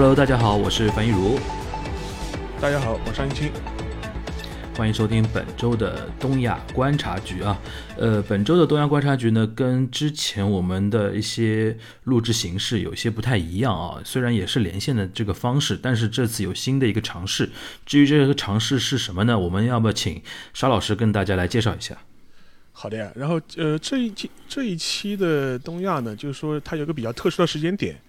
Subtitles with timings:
[0.00, 1.38] Hello，大家好，我是樊一茹。
[2.58, 3.52] 大家好，我是安一清。
[4.74, 7.60] 欢迎收听本周的东亚观察局啊。
[7.98, 14.00] 呃，本周的东亚观察局呢，跟之前我们的一些录制形式有些不太一样啊。
[14.02, 17.50] 虽然也是连线的这个方式，但是这次有新的一个尝试。
[17.84, 19.38] 至于这个尝试是什么呢？
[19.38, 20.22] 我们要不要请
[20.54, 21.94] 沙老师跟大家来介绍一下？
[22.72, 23.12] 好的呀。
[23.14, 28.00] 然后呃，这一期这一期的东亚呢，就是说它有个比较特殊的时间点。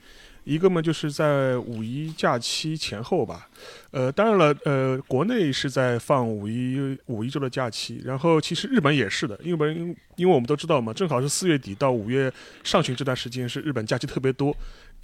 [0.44, 3.48] 一个嘛，就是在五一假期前后吧，
[3.92, 9.76] 呃，当然了，呃，国内是在放五一五一周的假期，然后其实日本也是的，因为
[10.16, 12.32] 因为我们都知道嘛，正好是四月底到五月
[12.64, 14.56] 上旬这段时间是日本假期特别多，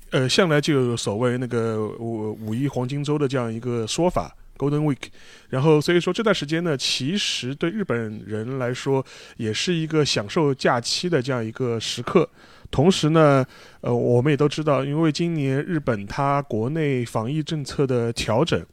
[0.09, 5.09] 呃，向来就有所谓那个五五一黄金周的这样一个说法，Golden Week，
[5.49, 12.27] 然后所以说这段时间呢，其实对日本人来说也是一个享受假期的这样一个时刻。
[12.69, 13.45] 同时呢，
[13.81, 18.63] 呃，我们也都知道，因为今年日本它国内防疫政策的调整，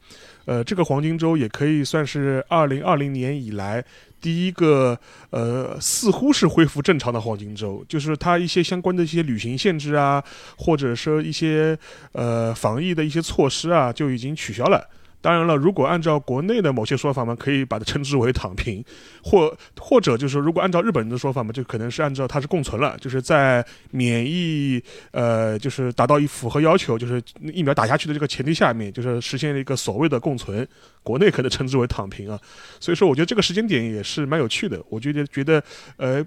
[0.45, 3.83] 呃，这个黄金周也可以算是二零二零年以来
[4.19, 10.23] 第一个，呃，似乎是恢复正常的黄金周，就是它一些相关的一些旅行限制啊，
[10.57, 11.77] 或者说一些
[12.11, 14.87] 呃防疫的一些措施啊，就已经取消了。
[15.25, 18.85] 当然了，如果按照国内的某些说法嘛，可以把它称之为躺平，
[19.23, 30.67] 或或者就是如果按照日本人的说法嘛，就可能是按照它是共存了，就是在免疫呃就是达到一符合要求，就是疫苗打下去的这个前提下面，就是实现了一个所谓的共存。
[31.01, 32.39] 国内可能称之为躺平啊，
[32.79, 34.79] 所以说我觉得这个时间点也是蛮有趣的。
[34.89, 35.63] 我觉得觉得
[35.97, 36.23] 呃，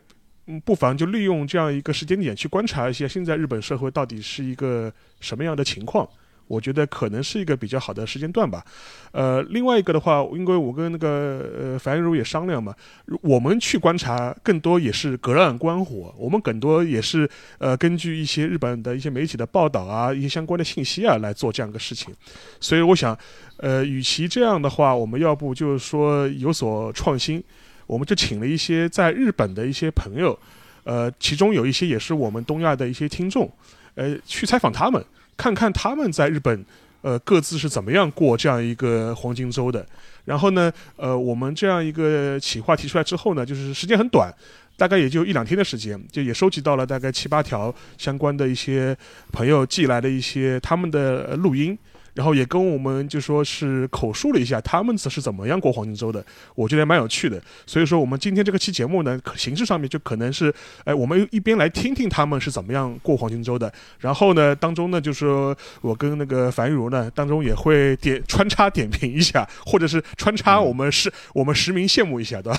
[0.65, 6.09] 不妨就利用这样一个时间点去观察一下现在日本社会到底是一个什么样的情况。
[6.49, 8.65] 我觉得可能是一个比较好的时间段吧，
[9.13, 12.75] 呃，另外一个的话，因为我跟那个呃樊如也商量嘛，
[13.23, 17.29] 我们去观察更多也是隔岸观火，我们更多也是
[17.59, 22.15] 呃根据一些日本的一些媒体的报道啊，一些相关的信息啊来做这样一个事情，
[22.59, 23.17] 所以我想，
[23.59, 27.45] 呃，与其这样的话，我们要不就是说有所创新，
[27.87, 30.39] 我们就请了一些在日本的一些朋友，
[30.85, 33.51] 呃，其中有一些也是我们东亚的一些听众，
[33.95, 35.05] 呃，去采访他们。
[35.39, 36.63] 看看他们在日本，
[37.01, 39.87] 呃，各自是怎么样过这样一个黄金周的。
[40.27, 44.31] 然后呢，呃，我们这样一个企划提出来之后呢，就是时间很短，
[44.77, 48.95] 大概也就一两天的时间，就也收集到了大概七八条相关的一些
[49.33, 51.79] 朋友寄来的一些他们的录音。
[52.19, 56.25] 然后也跟我们就说是口述了一下他们是是怎么样过黄金周的，
[56.57, 57.41] 我觉得蛮有趣的。
[57.65, 60.53] 所以说我们今天这个期节目呢，形式上面就可能是，
[60.83, 72.59] 哎，我们一边来听听他们是怎么样过黄金周的，然后呢，当中呢，就是说我跟那个樊玉茹呢，当中也会点穿插点评一下，或者是穿插我们是我们实名羡慕一下，对吧？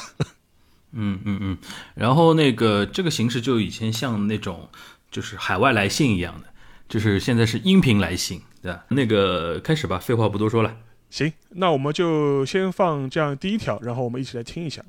[0.93, 1.57] 嗯嗯嗯。
[1.95, 4.69] 然后那个这个形式就以前像那种
[5.11, 6.47] 就是海外来信一样的，
[6.89, 8.41] 就是现在是音频来信。
[8.63, 10.75] 对吧，那个开始吧，废话不多说了。
[11.11, 14.83] 行，那我们就先放这样第一条，然后我们一起来听一下。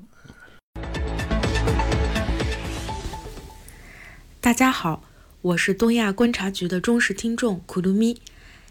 [4.41, 5.03] 大家好，
[5.43, 8.19] 我是东亚观察局的忠实听众苦鲁咪，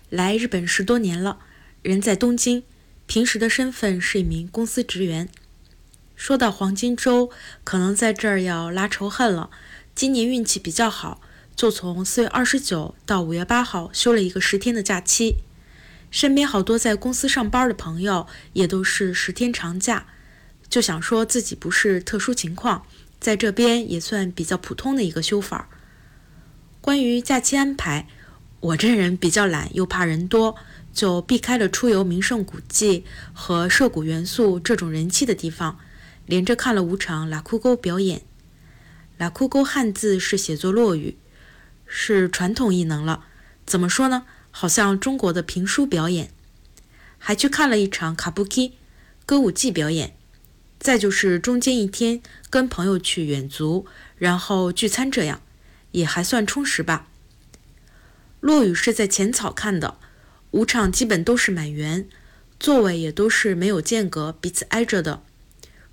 [0.08, 1.38] 来日本十多年了，
[1.82, 2.64] 人在东京，
[3.06, 5.28] 平时的身份是一名公司职员。
[6.16, 7.30] 说到黄金周，
[7.62, 9.50] 可能在这儿要拉仇恨了。
[9.94, 11.22] 今年运气比较好。
[11.60, 15.34] 就从四月二十九到五月八号休了一个十天的假期，
[16.10, 20.06] 身边好多在公司上班的朋友也都是十天长假，
[20.71, 22.87] 就想说自己不是特殊情况，
[23.21, 25.69] 在这边也算比较普通的一个休法。
[26.81, 28.09] 关于假期安排，
[28.60, 30.56] 我这人比较懒又怕人多，
[30.94, 33.04] 就避开了出游名胜古迹
[33.34, 35.78] 和涉谷元素这种人气的地方，
[36.25, 38.22] 连着看了五场拉库沟表演。
[39.19, 41.19] 拉库沟汉字是写作落语。
[41.93, 43.25] 是传统艺能了，
[43.67, 44.25] 怎么说呢？
[44.53, 46.31] 好像中国的评书表演，
[47.19, 48.75] 还去看了一场卡布基
[49.27, 50.16] 歌舞伎表演，
[50.78, 55.42] 再就是中间一天跟朋友去远足，然后聚餐，这样
[55.91, 57.09] 也还算充实吧。
[58.39, 59.98] 落雨是在浅草看的，
[60.53, 62.09] 五场基本都是满员，
[62.60, 65.22] 座位也都是没有间隔，彼此挨着的。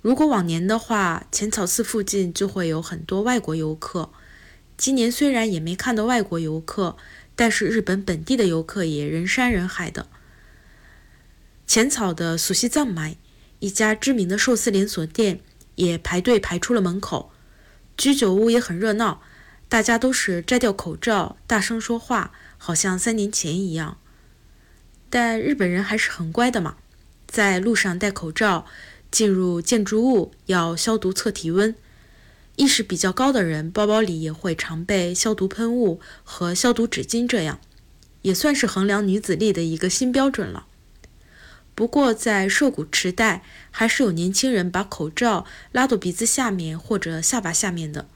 [0.00, 4.10] 如果往年的话，浅草寺附近就会有很多外国游客。
[4.78, 6.96] 今年虽然也没看到外国游客，
[7.34, 10.06] 但是日本本地的游客也人山人海的。
[11.66, 13.16] 浅草的苏西藏买
[13.58, 15.40] 一家知名的寿司连锁店
[15.74, 17.32] 也排队排出了门口，
[17.96, 19.20] 居酒屋也很热闹，
[19.68, 23.98] 大家都是摘掉口罩，大声说话，好像三年前一样。
[25.10, 26.76] 但日本人还是很乖的嘛，
[27.26, 28.64] 在路上戴口罩，
[29.10, 31.74] 进入建筑物要消毒测体温。
[32.58, 37.60] 意识比较高的人，包包里也会常备消毒喷雾和消毒纸巾，这样
[38.22, 40.66] 也算是衡量女子力的一个新标准了。
[41.76, 48.08] 不过，在瘦骨池袋，还是有年轻人把口罩拉到鼻子下面或者下巴下面的，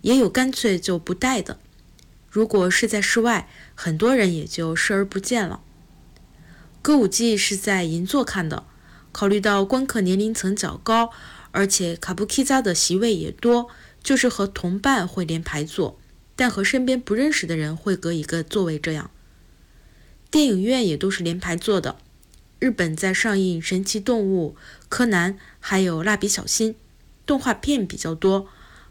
[0.00, 1.60] 也有干脆就不戴的。
[2.28, 5.60] 如果是在室外，很多人也就视而不见了。
[6.82, 8.64] 歌舞伎是在银座看的，
[9.12, 11.12] 考虑到观客年龄层较高，
[11.56, 13.70] 而且卡布奇扎的席位也多，
[14.02, 15.98] 就是和同伴会连排坐，
[16.36, 19.10] 但和身边不认识的人会隔一个座位这样。
[20.30, 21.96] 电影院也都是连排坐的。
[22.58, 24.54] 日本在上映《神奇动物》、
[24.90, 26.74] 柯南，还有《蜡笔小新》，
[27.24, 28.48] 动画片比较多。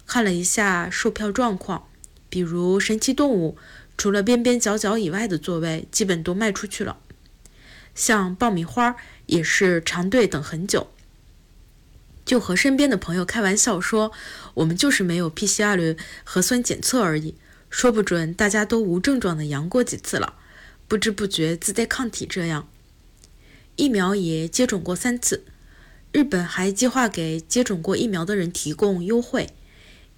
[0.08, 1.88] 看了一下售票状况，
[2.30, 3.58] 比如《神奇动物》，
[3.96, 6.98] 除了边边角角以外的座位基本都卖出去了。
[7.94, 8.96] 像爆米花
[9.28, 10.88] 也是长队等很久，
[12.26, 14.12] 就和身边的朋友开玩笑说
[14.56, 17.36] ：“我们就是没有 PCR 核酸检测而已，
[17.70, 20.34] 说不准大家都无症状的阳过几次了，
[20.88, 22.68] 不知不觉自带抗体这样。”
[23.78, 25.44] 疫苗也接种过三次，
[26.12, 29.50] 日本还计划给接种过疫苗的人提供优惠。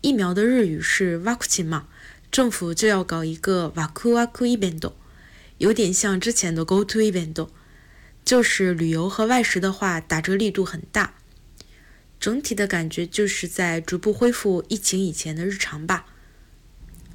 [0.02, 1.88] 疫苗的日语是 v a c c i n 嘛，
[2.32, 4.92] 政府就要搞一个 “vaku vaku event”，
[5.58, 7.48] 有点像之前的 “go to event”，
[8.24, 11.16] 就是旅游和外食的话打折力度很大。
[12.20, 16.06] 整体的感觉就是在逐步恢复疫情以前的日常吧。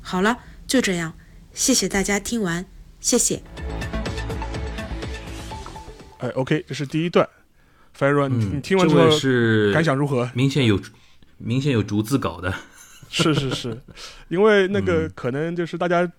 [0.00, 1.14] 好了，就这样，
[1.52, 2.64] 谢谢大家听完，
[3.00, 3.43] 谢谢。
[6.19, 7.28] 哎，OK，这是第一段。
[7.93, 10.31] 樊若，你你听完之后是感想如何？
[10.34, 10.81] 明显有
[11.37, 12.55] 明显有逐字稿的。
[13.12, 13.78] 是是是，
[14.28, 16.10] 因为那个可能就是大家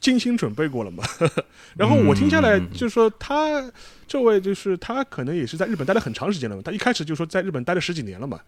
[0.00, 1.02] 精心准备过了嘛。
[1.76, 3.64] 然后我听下来就是说，他
[4.06, 6.62] 这位就是他可能也是在日本待了很长时间了嘛。
[6.62, 8.38] 他一开始就说在日本待了十几年了嘛，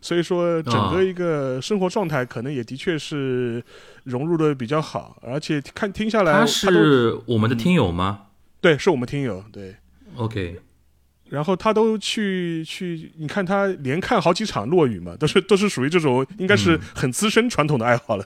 [0.00, 3.64] 所以说整个一个生活状态可能也的确是
[4.04, 5.18] 融入的比较好。
[5.22, 8.26] 而且看听下来，他是我们的听友吗？
[8.60, 9.42] 对，是我们听友。
[9.50, 9.74] 对。
[10.16, 10.60] OK，
[11.28, 18.24] 然后他都去去，你看他连看好几场落雨嘛，都是都是属于这种应该是很资深传统的爱好了。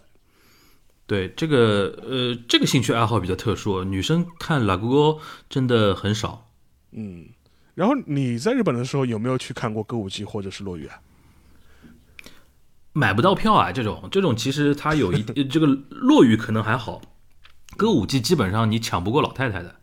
[1.06, 5.18] 对这个呃，这个兴趣爱好比较特殊，女生看拉歌
[5.48, 6.46] 真的很少。
[6.92, 7.26] 嗯，
[7.74, 11.00] 然后你在日本的时候有没有去看过歌舞伎或者是落雨啊？
[12.92, 17.00] 买不到票啊，这种这种其实它有一 这个落雨可能还好，
[17.76, 19.76] 歌舞伎基本上你抢不过老太太的。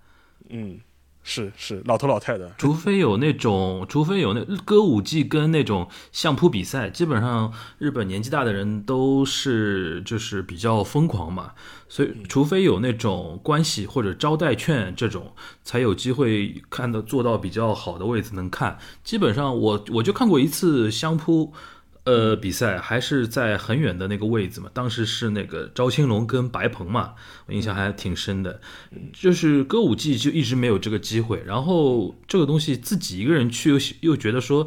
[0.49, 0.79] 嗯。
[1.29, 11.51] 是是老头老太太，除非有那种，除非有那歌舞伎跟那种相扑比赛，基本上日本年纪大的人都是就是比较疯狂嘛，
[11.89, 15.33] 所以除非有那种关系或者招待券这种，
[15.63, 18.79] 才有机会看到坐到比较好的位置能看。
[19.03, 21.53] 基本上我我就看过一次相扑。
[22.07, 27.15] 呃，比赛还是在很远的那个位置嘛，当时是那个赵青龙跟白鹏嘛，
[27.47, 28.61] 我印象还挺深的。
[29.11, 34.65] 就是歌舞伎就一直没有这个机会，然后这个东西自己一个人去又又觉得说，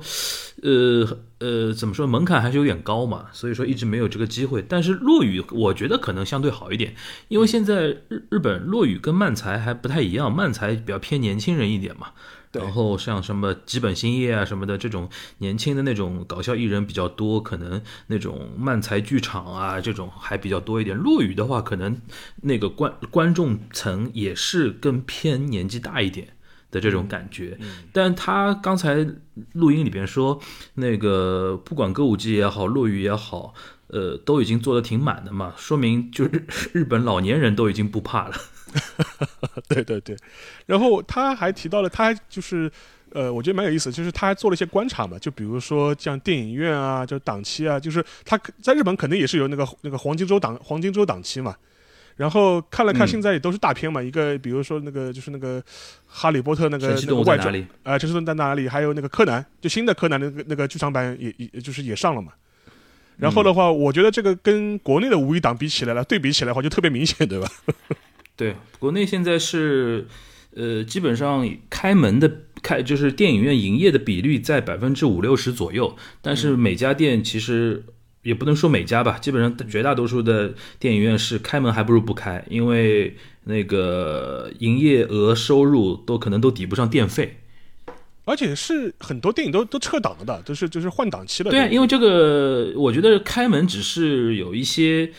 [0.62, 4.62] 呃呃，怎么说门槛还是有点高嘛，所以说一直没有这个机会。
[4.68, 6.94] 但是落雨，我觉得可能相对好一点，
[7.28, 12.08] 因为现在日日本落雨跟漫才还不太一样，漫才比较偏年轻人一点嘛。
[12.52, 20.96] 然后像什么吉本兴业啊什么的这种年轻的那种搞笑艺人比较多，可能那种漫才剧场啊这种还比较多一点。
[20.96, 21.96] 落雨的话，可能
[22.42, 26.28] 那个观观众层也是更偏年纪大一点
[26.72, 27.56] 的这种感觉。
[27.92, 29.06] 但他刚才
[29.52, 30.40] 录音里边说，
[30.74, 33.54] 那个不管歌舞伎也好，落雨也好，
[33.86, 38.34] 呃，都已经做的挺满的嘛，说明就是日本老年人都已经不怕了。
[39.68, 40.16] 对对对，
[40.66, 42.70] 然后他还提到了，他还就是，
[43.12, 51.54] 呃，我觉得蛮有意思，就是他还做了一些观察嘛，就比如说像电影院啊，就档期啊，就是他在日本肯定也是有那个那个黄金周档黄金周档期嘛，
[52.16, 55.62] 然后看了看现在也都是大片嘛，一个比如说那个就是那个
[56.06, 58.68] 哈利波特那个那个外传啊，神奇动物在哪里？
[58.68, 62.32] 还有那个柯南，就新的柯南那个那个剧场版也也就是也上了嘛。
[63.16, 67.46] 然后的话，我觉得这个跟国内的五一档比起来了，对比起来的话就特别明显，对吧？
[68.40, 70.06] 对，国内现在是，
[70.54, 77.84] 呃，基本上开门的开就是电影院营业的比率在百分之五六十左右，但是每家店其实
[78.22, 87.40] 也不能说每家吧，基本上绝大多数的电影院是开门还不如不开，因为那个营业额收入都可能都抵不上电费，
[88.24, 91.50] 而且是很多电影都都撤档了的，都是就是换档期了。
[91.50, 95.12] 对，因为这个我觉得开门只是有一些。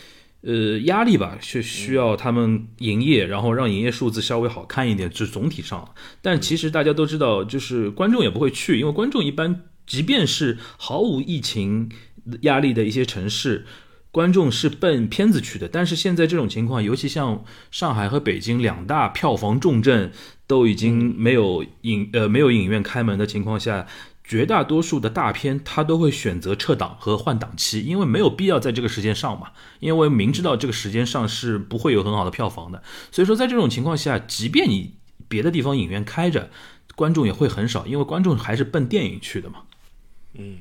[0.44, 5.94] 呃，压力吧，是需要他们营业，然后让营业数字稍微好看一点，就总体上。
[6.20, 11.90] 但其实大家都知道，就是观众也不会去，因为观众一般，即便是毫无疫情
[12.40, 13.64] 压力的一些城市，
[14.10, 15.68] 观众是奔片子去的。
[15.68, 20.10] 但是现在这种情况，尤其像上海和北京两大票房重镇
[20.48, 23.86] 都已经没有影呃没有影院开门的情况下。
[24.32, 29.48] 绝大多数的大片，他都会选择撤档和换档期，因为没有必要在这个时间上嘛。
[29.78, 34.94] 因为明知道这个时间上是不会有很好的票房的，所以说在这种情况下，即便你
[35.28, 36.48] 别的地方影院开着，
[36.96, 39.56] 观众也会很少，因为观众还是奔电影去的嘛。
[40.32, 40.60] 嗯，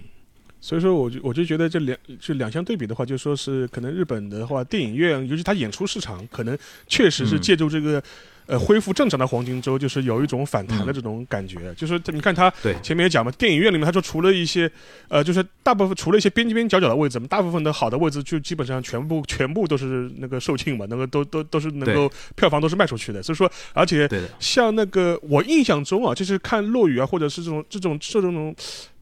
[0.62, 8.01] 所以说我就我就觉得这两这两相对比的话，就说是可能日本的话，电影院尤其它演出市场，可能确实是借助这个。
[8.48, 12.51] 呃，恢复正常的黄金周就是有一种反弹的这种感觉，就是你看他
[12.82, 14.70] 前面也讲嘛，电影院里面他说除了一些，
[15.08, 28.53] 呃，就是大部分除了一些边边角角的位置嘛，大部分的好的位置就基本上全部全部都是那个售罄嘛，那个都都都是能够票房都是卖出去的，所以说而且像那个我印象中啊，就是看落雨啊，或者是这种这种这种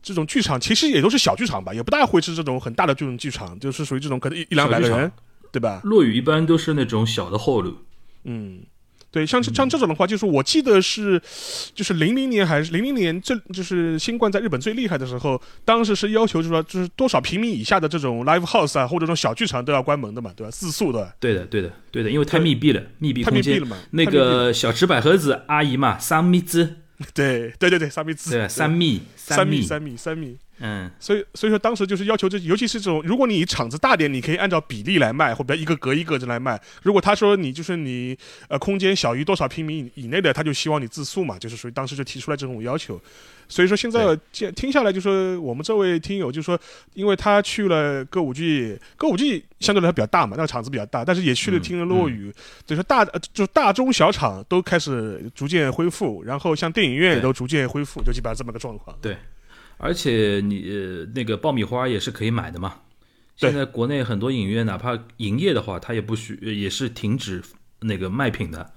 [0.01, 5.11] 这种剧场，其实也都是小剧场吧，也不大会是这种很大的这种剧场，就是属于这种可能一一两百个人，
[5.51, 5.81] 对吧？
[5.83, 7.75] 落雨一般都是那种小的后路，
[8.23, 8.61] 嗯。
[9.11, 11.19] 对，像像这种的话，就是我记得是，
[11.73, 20.51] 就是零零年还是零零年，这就是新冠在日本最厉害的时候，当时是要求就是说，就是多少平米以下的这种 live house 啊，或者这种小剧场都要关门的嘛，对吧？
[20.51, 21.11] 自诉的。
[21.19, 23.77] 对的，对的，对的，因为太密闭了，密闭空间了嘛。
[23.89, 26.75] 那个小池百合子阿姨嘛，三米子。
[27.13, 28.31] 对对对对，三米子。
[28.31, 30.37] 对，三米，三米，三米，三米。
[30.61, 36.59] 嗯，所以所以说当时就是要求这，尤其是这种，如果你场子大点，你可以按照比例来卖，或者一个隔一个这来卖。
[36.83, 38.17] 如果他说你就是你
[38.49, 43.01] 呃空间小于多少平米以内的，他就希望你自诉嘛，就是属于当时就提出来这种要求。
[43.49, 46.57] 所以说现在听听下来，就说我们这位听友就说，
[46.93, 52.33] 因为他去了歌舞伎，歌舞伎相对来说比较大嘛，那个场子比较大，但是也去了听了落雨，
[52.65, 53.03] 所以说大
[53.33, 58.97] 就大中小场都开始逐渐恢复，然后像电影院也都逐渐恢复，就基本上这么个状况。
[59.01, 59.17] 对。
[59.81, 62.75] 而且你那个爆米花也是可以买的嘛。
[63.37, 67.41] 现在国内很多影院哪怕营业的话，它也不许也是停止
[67.79, 68.69] 那个卖品的。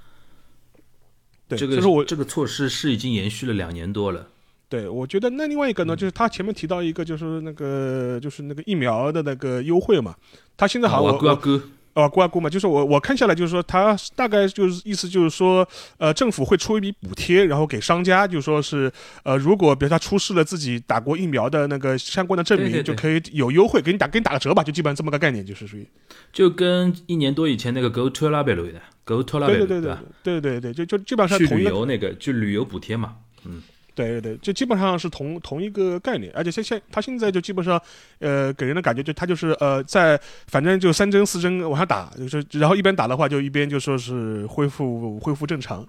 [1.48, 4.28] 对，这个我这个措施是已经延续了两年多了。
[4.72, 10.14] 对，我觉得那另外一个呢，就是他前面提到一个，就是那个就是那个疫苗的那个优惠嘛，
[10.56, 11.60] 他现在好像我。
[11.94, 18.90] 哦，关顾嘛，就是我我看下来，就是说他大概就是意思就是说，呃，政府会出一笔补贴，然后给商家，就说是，
[19.24, 25.86] 呃，如果比如他出示了自己打过疫苗的那个相关的证明，就可以有优惠，给你打给你打个折吧，就基本上这么个概念，就是属于，
[26.32, 33.62] 就跟一年多以前那个 Go to La b e l 的 Go to La b e l 对对对对对对对，就就基本上去旅游那个就旅游补贴嘛，嗯。
[33.94, 37.80] 对对对，就基本上是同同一个概念，而且现现他现在就基本上，
[38.20, 45.86] 呃，给人的感觉就他就是呃，在反正就三针四针往下打，就是然后一边打的话就一边就说是恢复恢复正常，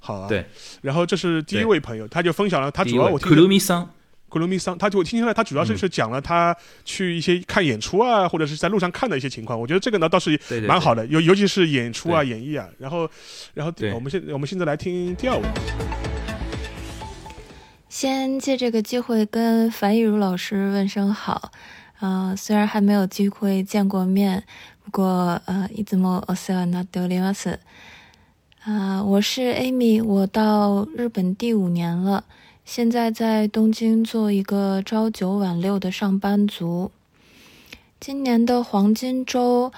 [0.00, 0.28] 好啊。
[0.28, 0.44] 对。
[0.82, 3.28] 然后这是第一位朋友，他就分享了他主要我听。
[3.28, 3.88] 库鲁米桑，
[4.28, 6.54] 库鲁米桑，他就我听下来，他主要是是讲了他
[6.84, 9.58] 去一些看演出啊，或者是在路上看的一些情况。
[9.58, 12.68] 我觉得这个呢倒是蛮好的，尤尤其是演出啊、演绎啊。
[12.78, 13.08] 然后，
[13.54, 15.87] 然后我们现我们现在来听第二位。
[17.97, 21.51] 先借这个机会跟樊亦茹老师问声好，
[21.99, 24.43] 啊，虽然还没有机会见过面，
[24.83, 27.59] 不过呃，いつもお世話になっております。
[28.65, 32.23] 啊，我是 Amy，我到日本第五年了，
[32.65, 36.91] 现在在东京做一个朝九晚六的上班族。
[37.99, 39.71] 今年的黄金周，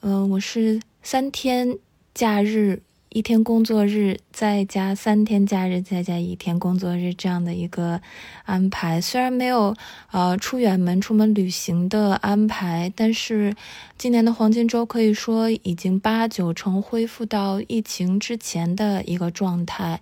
[0.00, 1.78] 嗯，我是三天
[2.12, 2.82] 假日。
[3.09, 7.99] 一天工作日再加三天假日再加一天工作日这样的一个
[8.45, 9.75] 安排，虽然没有
[10.11, 13.55] 呃出远门出门旅行的安排，但是
[13.97, 20.01] 今年的黄金周可以说已经八九成恢复到疫情之前的一个状态。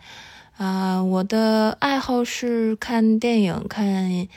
[0.57, 4.27] 啊，我的爱好是看电影、看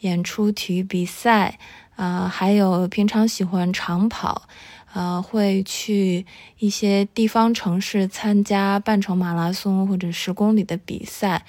[0.00, 1.58] 演出、体育比赛，
[1.94, 4.48] 啊，还有平常喜欢长跑。
[4.94, 6.24] 呃，会去
[6.58, 11.44] 一些地方城市参加半程马拉松或者十公里的比赛。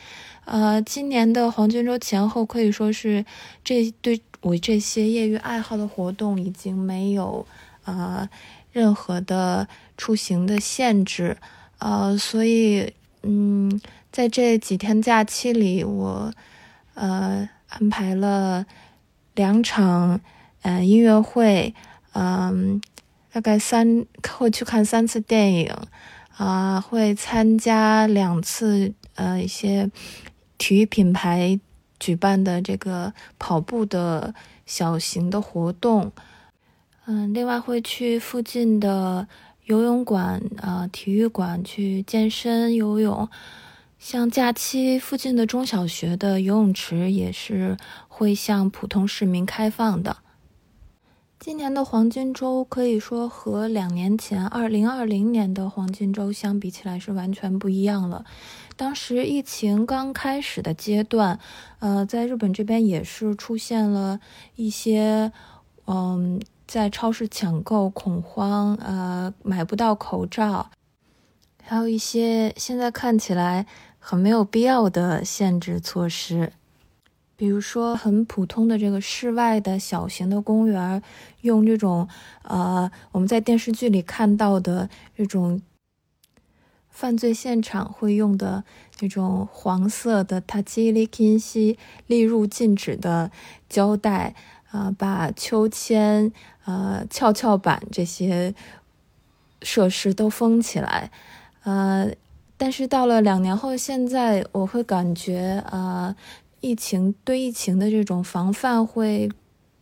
[0.45, 3.23] 呃，今年的黄金周前后可以说是
[3.63, 7.45] 这对我这些业余爱好的活动已经没有
[7.85, 8.27] 呃
[8.73, 11.37] 任何的出行的限制。
[11.77, 12.93] 呃，所以
[13.23, 13.79] 嗯，
[14.11, 16.33] 在这几天假期里，我
[16.95, 18.65] 呃安排了
[19.33, 20.19] 两场
[20.63, 21.73] 呃音乐会，
[22.11, 22.81] 嗯。
[23.31, 25.73] 大概三会去看三次电影，
[26.37, 29.89] 啊，会参加两次呃一些
[30.57, 31.59] 体育品牌
[31.99, 34.33] 举办的这个跑步的
[34.65, 36.11] 小型的活动，
[37.05, 39.27] 嗯，另外会去附近的
[39.65, 43.29] 游泳馆啊体育馆去健身游泳，
[43.99, 50.17] 像假期附近的中小学的游泳池也是会向普通市民开放的。
[51.39, 58.25] 今年的黄金周可以说和两年前二零二零年的黄金周相比起来是完全不一样了。
[58.75, 61.39] 当时疫情刚开始的阶段，
[61.79, 64.19] 呃，在日本这边也是出现了
[64.57, 65.31] 一些，
[65.87, 70.69] 嗯，在超市抢购恐慌，呃，买不到口罩，
[71.63, 73.65] 还有一些现在看起来
[73.97, 76.51] 很没有必要的限制措施。
[77.39, 81.01] 比如说，很普通的这个室外的小型的公园，
[81.39, 82.05] 用这种
[82.43, 85.61] 呃我们在电视剧里看到的这种
[86.89, 88.65] 犯罪现场会用的
[88.99, 93.31] 那种黄色的塔基里金西立入禁止的
[93.69, 94.35] 胶带
[94.71, 96.33] 啊，把秋千、
[96.65, 98.53] 呃跷跷板这些
[99.61, 101.09] 设施都封起来。
[101.63, 102.11] 呃，
[102.57, 106.13] 但是到了两年后，现在我会感觉呃。
[106.61, 109.29] 疫情对疫情的这种防范会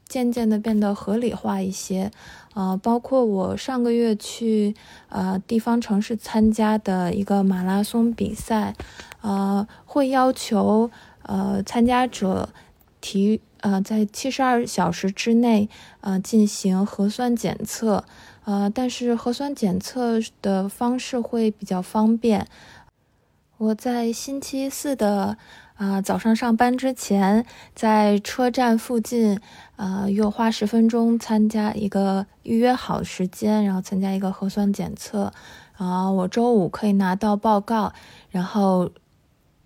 [0.07, 2.11] 渐渐的变得合理化一些，
[2.53, 4.75] 呃，包括我上个月去
[5.09, 8.75] 呃地方城市参加的一个马拉松比赛，
[9.21, 10.89] 呃，会要求
[11.23, 12.49] 呃参加者
[13.01, 15.67] 提呃在七十二小时之内
[16.01, 18.05] 呃进行核酸检测，
[18.45, 22.47] 呃，但是核酸检测的方式会比较方便。
[23.57, 25.37] 我在星期四的。
[25.77, 29.39] 啊，早上上班之前，在车站附近，
[29.75, 35.31] 呃，又花十分钟参加一个预约好时间，然后参加一个核酸检测。
[35.77, 37.93] 啊，我周五可以拿到报告，
[38.31, 38.89] 然后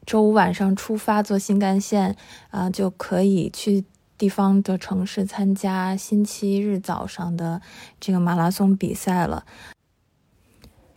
[0.05, 2.17] 周五晚上出发坐新干线，
[2.49, 3.85] 啊，就可以去
[4.17, 7.61] 地方的城市参加星期日早上的
[8.01, 9.45] 这个马拉松比赛了。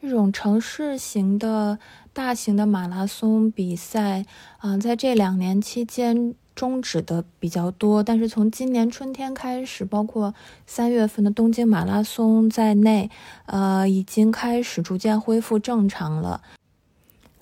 [0.02, 1.78] 这种城市型的。
[2.14, 4.24] 大型的马拉松比赛，
[4.58, 10.32] 啊，在这两年期间终止的比较多，但是从今年春天开始，包括
[10.64, 13.10] 三月份的东京马拉松在内，
[13.46, 16.40] 呃，已经开始逐渐恢复正常了。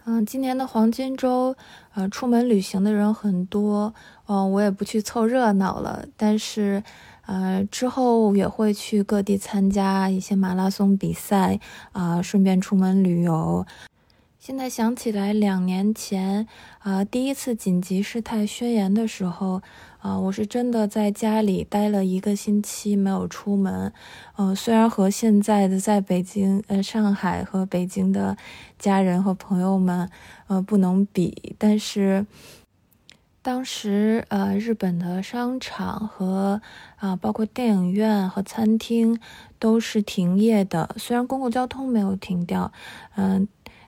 [0.04, 1.54] 嗯，今年的黄金周，
[1.92, 3.92] 呃，出门旅行的人很多，
[4.26, 6.82] 嗯，我也不去凑热闹了，但是，
[7.26, 11.60] 呃，之后也会去各地参加一些马拉松比赛，
[11.92, 13.66] 啊，顺便出门旅游。
[14.44, 16.48] 现在想起来，两年前，
[16.80, 19.62] 啊，第一次紧急事态宣言的时候，
[20.00, 23.92] 啊，我是真的在家里待了一个星期，没有出门。
[24.36, 28.36] 嗯，虽然和现在的在北京、呃上海和北京的
[28.80, 30.10] 家人和朋友们，
[30.48, 32.26] 呃，不能比，但是
[33.42, 36.60] 当时，呃，日本的商场和
[36.96, 39.20] 啊，包括电影院和餐厅
[39.60, 42.72] 都是停业的，虽然公共交通没有停掉，
[43.14, 43.46] 嗯。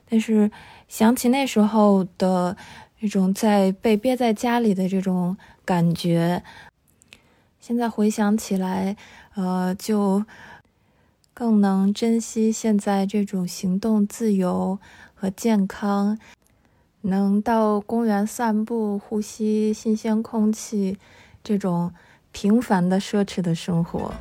[0.09, 0.51] 但是
[0.87, 2.55] 想起那时候的
[2.99, 6.43] 那种在被憋在家里的这种感觉，
[7.59, 8.95] 现在回想起来，
[9.33, 10.23] 呃，就
[11.33, 14.79] 更能珍惜现在这种行动自由
[15.13, 16.17] 和健康，
[17.01, 20.97] 能到公园散步、呼吸新鲜空气
[21.43, 21.93] 这种
[22.31, 24.13] 平凡的奢侈的生活。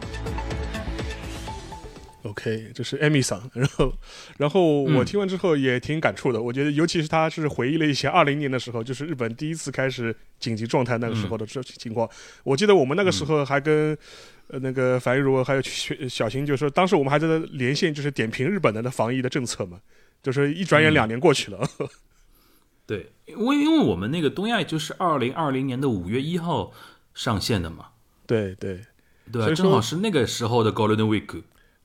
[2.24, 3.92] OK，这是艾米桑，然后，
[4.38, 6.40] 然后我听完之后也挺感触的。
[6.40, 12.08] 我觉得，尤其是他是回忆了一些二零年的时候，就是日本第一次开始紧急状态那个时候的这情况。
[12.42, 13.96] 我记得我们那个时候还跟
[14.48, 15.60] 呃那个樊玉茹还有
[16.08, 19.78] 小新，就说当时我们还在连线，就是点评日本的那防疫的政策嘛。
[20.22, 21.68] 就是一转眼两年过去了。
[22.86, 26.72] 对，因为因为我们那个东亚就是二零二零年的五月一号
[27.12, 27.88] 上线的嘛。
[28.26, 28.80] 对对
[29.30, 31.42] 对，正好是那个时候的 Golden Week。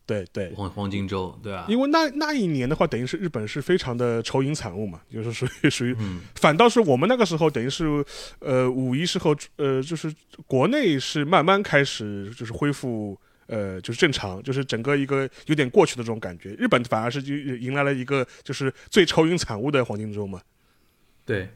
[0.09, 1.67] 对对，黄黄金周，对啊？
[1.69, 5.95] 因为那那一年的话，等于是日本是非常的愁云惨雾嘛，就是属于属于，
[6.33, 8.03] 反倒是我们那个时候，等于是，
[8.39, 10.11] 呃，五一时候，呃，就是
[10.47, 16.55] 国内是慢慢开始就是恢复，呃，就是正常，就是整个一个有点过去的这种感觉。
[16.57, 20.41] 日本反而是就迎来了一个就是最愁云惨雾的黄金周嘛。
[21.23, 21.49] 对，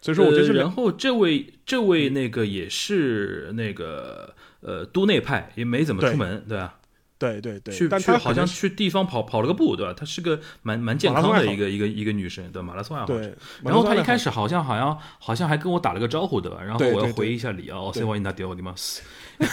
[0.00, 6.75] 所以说我觉得，然后这位这位那个也是那个呃都内派，也没怎么出门，对吧？
[7.18, 9.94] 对对对，去去好像去地方跑跑了个步，对吧？
[9.96, 13.34] 她是个蛮蛮健康的一个一个一个女生，对马拉松爱好者。
[13.62, 16.58] 然后她一开始好像好像好像还跟我打了个招呼，对吧？
[16.62, 19.00] 然后我要回一下礼啊，先欢迎他丢你妈死，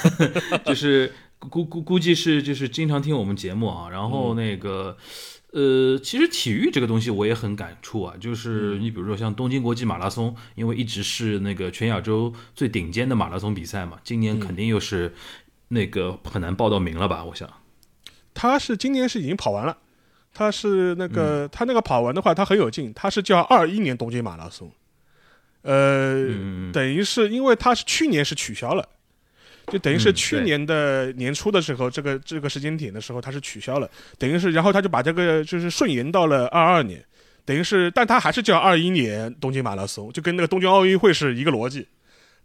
[0.66, 3.88] 就是估估估计是就是经常听我们节目啊。
[3.90, 4.98] 然后那个
[5.54, 15.14] 呃，其实体育这个东西我也很感触啊，就是你比如说像东京国际马拉松，因为一直是那个全亚洲最顶尖的马拉松比赛嘛，今年肯定又是。
[15.74, 17.24] 那个很难报到名了吧？
[17.24, 17.52] 我想，
[18.34, 19.76] 他是今年是已经跑完了，
[20.34, 24.72] 他是那个他那个跑完的话，他很有劲，他是叫二一年东京马拉松，
[25.64, 28.88] 呃，等于是因为他是去年是取消了，
[29.68, 37.04] 就等于是嗯去年的年初的时候，这个这个时间点的时候，他是取消了，等于是，然后他就把这个就是顺延到了二二年，
[37.46, 41.88] 等于是，但他还是叫二一年东京马拉松，就跟那个东京奥运会是一个逻辑。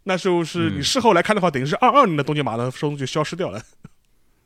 [0.03, 3.61] 那时候是你嗯事后来看的话，等于是二二年的东京马拉松就消失掉了。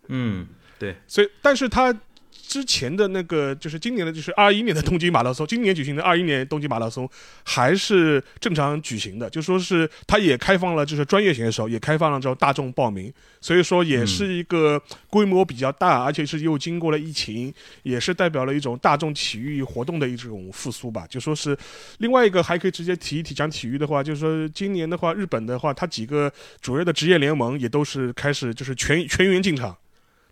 [0.08, 1.96] 嗯，对，所以，但是他
[2.42, 7.10] 之前的那个就是今年的，就是二一年的东京马拉松，今年举行的二一年东京马拉松
[7.44, 21.08] 还是正常举行的，就说是它也开放了，就是专业选手也开放了这种大众报名，所以说也是一个规模比较大，而且是又经过了疫情，也是代表了一种大众体育活动的一种复苏吧。
[21.10, 21.58] 就说是
[21.98, 29.76] 另外一个还可以直接提一提讲体育的话，就是说今年的话，日本的话，它几个主要的职业联盟也都是开始就是全全员进场。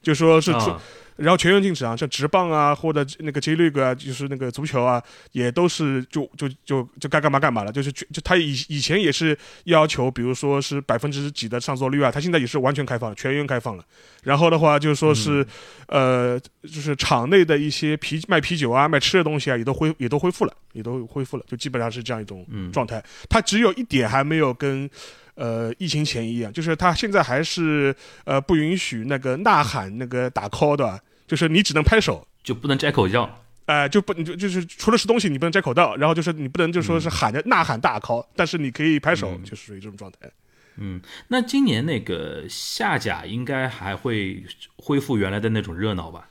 [0.01, 0.81] 就说是啊，
[1.21, 7.71] 然后全员禁止啊，像职棒啊，或者那个 J League 啊，就是那个足球啊，也都是就就就就该干嘛干嘛了。
[7.71, 13.83] 就是就他以以前也是要求，比如说是百分之几的上座率啊，他现在也是完全开放，全员开放了。
[14.23, 15.45] 然后的话就是说是，
[15.87, 23.03] 呃，就是场内的一些啤卖啤酒啊、卖吃的东西啊，也都恢也都恢复了，也都恢复了，就基本上是这样一种状态。
[23.29, 24.89] 他只有一点还没有跟。
[25.35, 31.01] 呃，疫情前一样，就是他现在还是呃不允许那个呐喊、那个打 call 的，
[31.31, 33.41] 就是你只能拍手，就不能摘口罩。
[33.67, 40.29] 哎、就不你就就是除了吃东西你不能摘口罩，然后就是你不能就说是喊着呐喊大 call，但是你可以拍手，嗯就是属于这种状态。
[40.75, 44.43] 嗯，那今年那个夏甲应该还会
[44.75, 46.27] 恢复原来的那种热闹吧？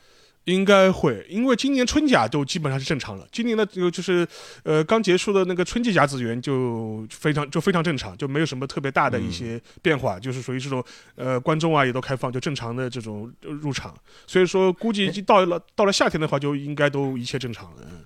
[0.50, 3.26] 应该会，因为今年春假都基本上是正常了。
[3.30, 4.26] 今年的就就是，
[4.64, 10.84] 呃，刚结束的那个春季甲子园就非常就非常正常，就没有什么特别大的一些变化，就是属于这种
[11.14, 13.94] 呃观众啊也都开放，就正常的这种呃入场。
[14.26, 17.78] 所以说，估计就到了到了夏天的话，就应该都一切正常了。
[17.82, 18.04] 嗯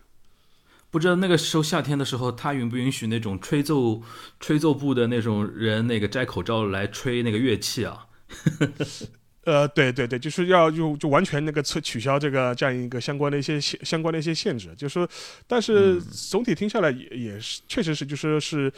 [0.90, 4.00] 不知道那个时候夏天的时候，他允不允许那种吹奏
[4.38, 8.06] 吹奏部的那种人那个摘口罩来吹那个乐器啊？
[9.44, 15.08] 呃，对对对，就是要就就完全那个取取消这个这样一个相关的一些限相关的一些限制，就是说，
[15.46, 18.72] 但是总体听下来也也是确实是就是是，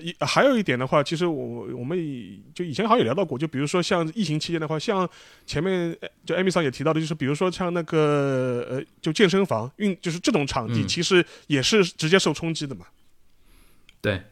[0.00, 5.08] 一还有一点的话，其实我我们以就以前好像也聊到过，就比如说像疫情期间的话，像
[5.46, 10.88] 前面呃就艾米桑也提到的，就是比如说像那个呃就健身房运就是这种场地，嗯。
[10.88, 12.86] 其实也是直接受冲击的嘛。
[14.00, 14.22] 对，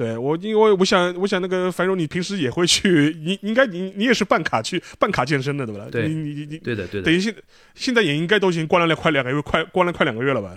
[0.00, 5.88] 对我，因为我想，我想那个樊荣，你平时也会去，你应该你你也是办卡去办卡健身的，对吧？
[5.92, 7.14] 对你你你你对的，对的等。
[7.14, 7.34] 于现
[7.74, 10.56] 现在也应该都已经关了快两个月，快关了快两个月了吧？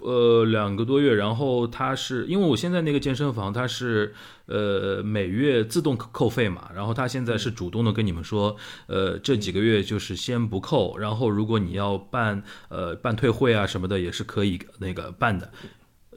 [0.00, 4.12] 呃，两个多月，然后它是因为我现在那个健身房它是
[4.44, 8.54] 呃每月自动扣扣费嘛，然后它现在是主动的跟你们说，
[8.86, 15.50] 呃这几个月就是先不扣，然后如果你要办呃办退会啊什么的也是可以那个办的，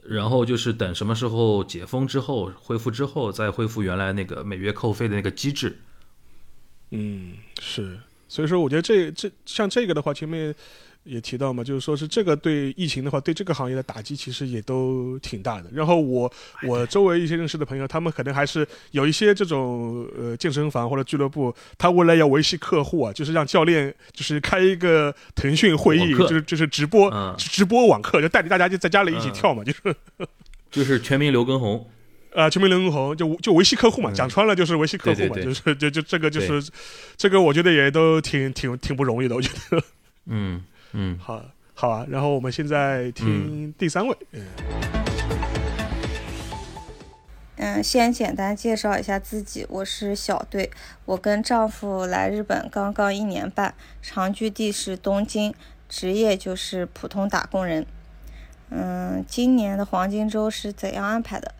[0.08, 5.78] 然后就是等什么时候解封之后恢复之后再恢复原来那个每月扣费的那个机制。
[6.90, 10.54] 嗯，是，所以说我觉得这这像这个的话，前面
[11.06, 15.70] 也提到嘛，就是说是这个对疫情的话，对这个行业的打击其实也都挺大的。
[15.72, 16.30] 然后我
[16.64, 29.32] 我周围一些认识的朋友，他们可能还是有一些这种呃健身房或者俱乐部，他为了要维系客户啊，就是让教练就是开一个腾讯会议，就是就是直播、嗯直播网课，就带着大家就在家里一起嗯。
[29.32, 29.96] 跳嘛，就是
[30.70, 31.88] 就是全民刘畊宏，
[32.34, 34.14] 啊， 全民刘畊宏就就维系客户嘛，嗯。
[34.14, 35.44] 讲穿了就是维系客户嘛，对对对。
[35.44, 36.70] 就是就就这个就是
[37.16, 39.82] 这个，我觉得也都挺挺挺不容易的，我觉得。
[40.28, 41.42] 嗯嗯，好，
[41.74, 42.06] 好啊。
[42.08, 44.46] 然后我们现在听第三位，嗯，
[47.56, 50.70] 嗯，先简单介绍一下自己，我是小队，
[51.04, 55.54] 我跟丈夫来日本刚刚一年半，长居地是东京，
[55.88, 57.86] 职业就是普通打工人。
[58.70, 61.54] 嗯，今年的黄金周是怎样安排的？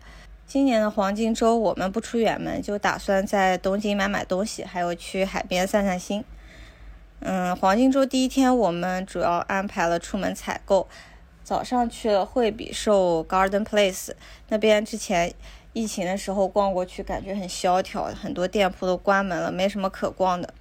[0.45, 6.23] 今年的黄金周我们不出远门，就打算在东京买买东西，还有去海边散散心。
[7.19, 10.87] 嗯，黄金周第一天我们主要安排了出门采购，
[11.43, 14.11] 早上去了惠比寿 Garden Place
[14.49, 15.33] 那边，之前
[15.73, 20.53] 疫情的时候逛过去，感觉很萧条，很多店铺都关门了，没什么可逛的。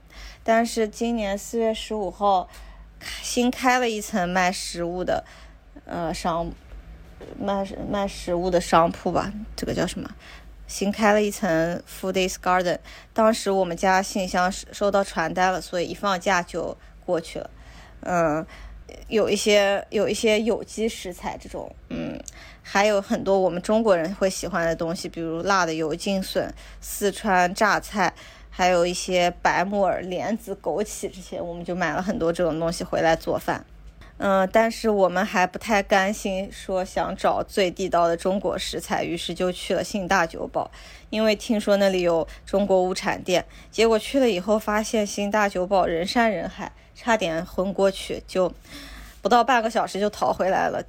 [0.42, 2.48] 但是今年四月十五号，
[3.20, 5.24] 新开了一层卖食物的，
[5.84, 6.50] 呃商
[7.38, 10.10] 卖卖食物的商铺吧，这个叫什么？
[10.66, 12.78] 新开了一层 Foodies Garden，
[13.12, 17.50] 当时我们家信箱收到传单了，所以一放假就过去了。
[18.00, 18.46] 嗯，
[19.08, 22.20] 有一些有一些有机食材这种，嗯，
[22.62, 28.12] 还有很多我们中国人会喜欢的东西，比如辣的油浸笋、四川榨菜，
[28.50, 33.64] 还有一些白木耳、莲子、枸杞这些，我们就买了很多这种东西回来做饭。
[34.18, 40.70] 嗯，但是我们还不太甘心，说想找最地道的中国食材，于是就去了新大久保，
[41.10, 43.44] 因为听说那里有中国物产店。
[43.70, 48.50] 结果去了以后，发现新大久保人山人海，差点昏过去，就
[49.20, 50.82] 不到半个小时就逃回来了。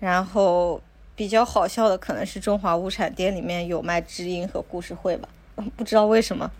[0.00, 0.80] 然后
[1.14, 5.28] 比较好笑的可能是中华物产店里面有卖知音和故事会吧，
[5.76, 6.50] 不知道为什么。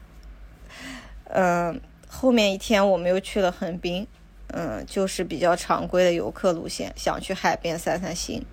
[1.28, 4.06] 嗯，后面一天我们又去了横滨。
[4.48, 8.44] 嗯，就是比较常规的游客路线，想去海边散散心。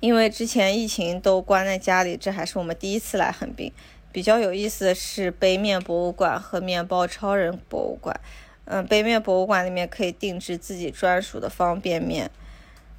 [0.00, 3.70] 因为之前疫情都关在家里，这还是我们第一次来横滨。
[4.10, 8.18] 比较有意思的是杯面博物馆和面包超人博物馆。
[8.64, 12.30] 嗯，杯面博物馆里面可以定制自己专属的方便面，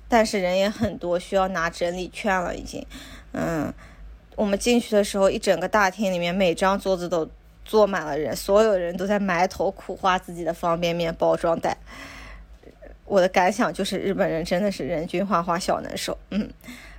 [0.08, 2.86] 但是人也很多，需要拿整理券了已经。
[3.32, 3.74] 嗯，
[4.36, 7.30] 我们进去的时候，一整个大厅里面每张桌子都。
[7.64, 11.78] 坐满了人，所有人都在埋头苦画自己的方便面包装袋。
[13.06, 16.18] 我的感想就是，日本人真的是人均画画小能手。
[16.30, 16.50] 嗯，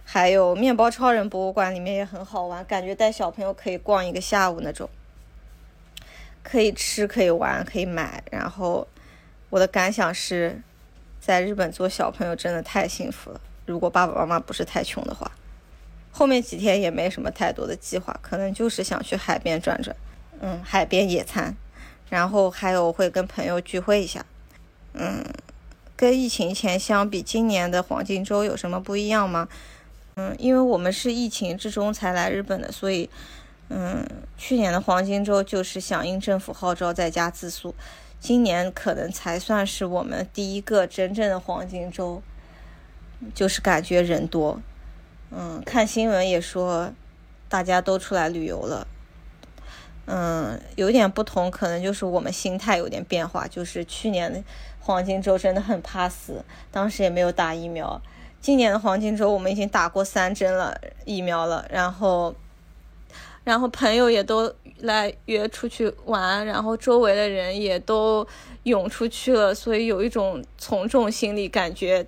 [0.05, 4.89] 还有面包超人博物馆里面也很好玩，感觉带小朋友可以逛一个下午那种，
[6.43, 8.23] 可以吃，可以玩，可以买。
[8.31, 8.87] 然后
[9.49, 10.61] 我的感想是，
[11.19, 13.41] 在日本做小朋友真的太幸福了。
[13.65, 15.31] 如果爸爸妈妈不是太穷的话，
[16.11, 19.97] 后面几天也没什么太多的计划，可能就是想去海边转转。
[20.45, 21.57] 嗯，海边野餐，
[22.11, 24.27] 然后还有会跟朋友聚会一下。
[24.93, 25.25] 嗯，
[25.97, 29.49] 跟疫情前相比，今年的黄金周有什么不一样吗？
[30.17, 33.09] 嗯，因为我们是疫情之中才来日本的，所以，
[33.69, 34.05] 嗯，
[34.37, 37.73] 去年的黄金周就是响应政府号召在家自宿，
[38.19, 42.21] 今年可能才算是我们第一个真正的黄金周，
[43.33, 44.61] 就是感觉人多。
[45.31, 46.93] 嗯，看新闻也说，
[47.49, 48.89] 大家都出来旅游了。
[50.07, 53.47] 嗯，有点不同，可能就是我们心态有点变化。
[53.47, 54.43] 就是去年的
[54.81, 58.01] 黄金周真的很怕死，当时也没有打疫苗。
[58.41, 62.35] 今年的黄金周我们已经打过三针了疫苗了，然后，
[63.45, 68.27] 然后朋友也都来约出去玩，然后周围的人也都
[68.65, 72.05] 涌出去了，所以有一种从众心理，感觉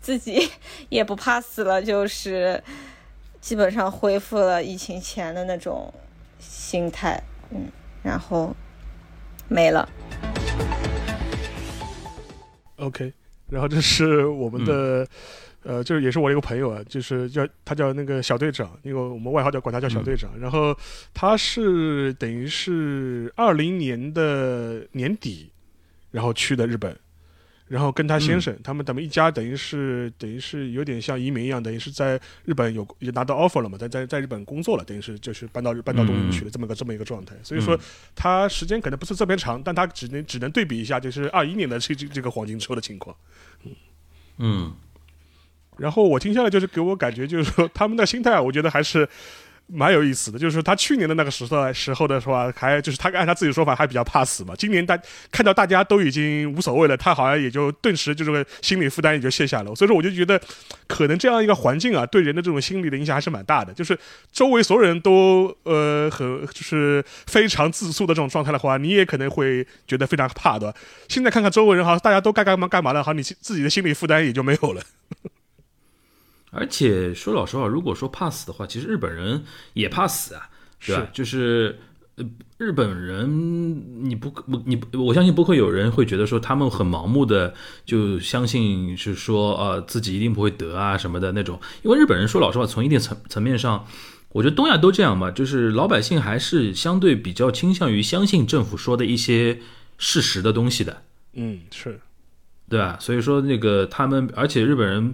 [0.00, 0.50] 自己
[0.88, 2.60] 也不怕死了，就是
[3.40, 5.94] 基本上恢复了疫情前的那种
[6.40, 7.22] 心态。
[7.50, 7.70] 嗯，
[8.02, 8.54] 然后
[9.48, 9.88] 没了。
[12.76, 13.12] OK，
[13.48, 15.06] 然后这是我们的，
[15.62, 20.30] 呃，就是也是我一个朋友啊，就是叫他叫那个小队长，因为我们外号叫管他叫小队长。
[20.38, 20.76] 然后
[21.14, 25.50] 他是等于是二零年的年底，
[26.10, 26.94] 然后去的日本。
[27.68, 37.34] 然后跟他先生，他们他们一家等于是等于是有点像移民一样，等于是在日本有也拿到 offer 了嘛，在在在日本工作了，等于是就是搬到搬到东京去了这么个这么一个状态。
[37.42, 37.78] 所以说
[38.14, 43.16] 他时间可能不是特别长，但他只能只能对比一下，就是二一年的这这这个黄金周的情况。
[43.64, 43.72] 嗯
[44.38, 44.74] 嗯。
[45.78, 49.08] 然后我听下来就是给我感觉就是说他们的心态，我觉得还是。
[49.68, 54.54] 蛮有意思的，就是他去年的那个时候时候的话，还就是他按他自己说法还比较怕死嘛。
[54.56, 54.96] 今年大
[55.32, 59.74] 看到大家都已经无所谓了，他好像也就顿时就这个心理负担也就卸下了。
[59.74, 60.40] 所以说我就觉得，
[60.86, 63.72] 可能这样一个环境啊，对人的这种心理的影响还是蛮大的。
[63.72, 63.98] 就是
[64.30, 70.72] 周围所有人都呃很就是非常自诉的这种状态的话，你也可能会觉得非常怕的。
[71.08, 74.82] 现在看看周围人哈，大家都该干嘛干嘛了，好，你自己的心理负担也就没有了。
[76.50, 80.48] 而且说老实话，如果说怕死的话，其实日本人也怕死啊，
[80.84, 81.08] 对吧？
[81.12, 81.78] 就是
[82.14, 82.24] 呃，
[82.56, 87.52] 日本人你不不你我相信不会有人会觉得说他们很盲目的
[87.84, 91.60] 就相信是说呃自己一定不会得啊什么的那种。
[91.82, 93.86] 因为日本人说老实话，从一定层层面上，
[94.30, 99.60] 我觉得东亚都这样吧，就是老百姓还是相对比较倾向于相信政府说的一些
[99.98, 101.02] 事实的东西的。
[101.34, 102.00] 嗯，是，
[102.70, 102.96] 对吧？
[102.98, 105.12] 所以说那个他们，而且日本人。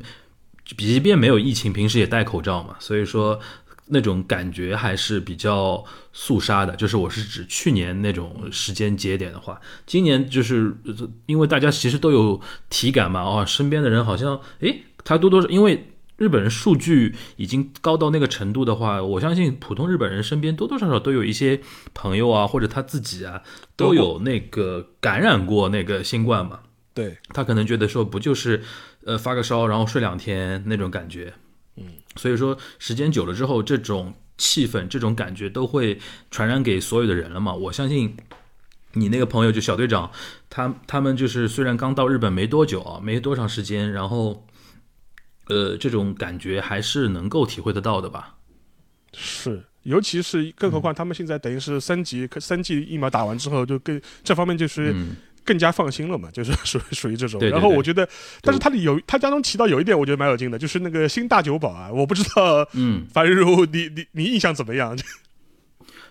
[0.64, 3.38] 即便没有疫情，平时也戴口罩嘛，所以说
[3.86, 6.74] 那种感觉还是比较肃杀的。
[6.76, 10.74] 就是我是指去年那种时间节点的话，今年就是
[11.26, 21.60] 因为大家其实都有体感嘛，哦，身边的人好像，诶，他多多少，因为日本人数据已经高到那个程度的话，我相信普通日本人身边多多少少都有一些
[21.92, 23.42] 朋友啊，或者他自己啊，
[23.76, 26.60] 都有那个感染过那个新冠嘛。
[26.94, 28.62] 对他可能觉得说不就是，
[29.04, 31.32] 呃发个烧然后睡两天那种感觉，
[31.76, 31.84] 嗯，
[32.16, 35.98] 所以说时间久了之后，这种气氛这种感觉都会
[36.30, 37.54] 传染给所有的人了嘛。
[37.54, 38.16] 我相信
[38.92, 40.10] 你那个朋友就小队长，
[40.50, 44.46] 他他们就是虽然刚到日本没多久啊，没多长时间，然后，
[45.46, 48.36] 呃，这种感觉还是能够体会得到的吧？
[49.12, 49.64] 是。
[49.84, 54.94] 尤其是更何况他们现在等于是三级三剂疫苗打完之后，就更这方面就是
[55.44, 57.38] 更加放心了嘛， 就是属属于这种。
[57.40, 58.08] 对对然后我觉得，
[58.42, 64.96] 但是他里有他当中提到有一点，我觉得蛮有劲的，就是那个新大酒保啊，我不知道嗯， 樊如你你你印象怎么样？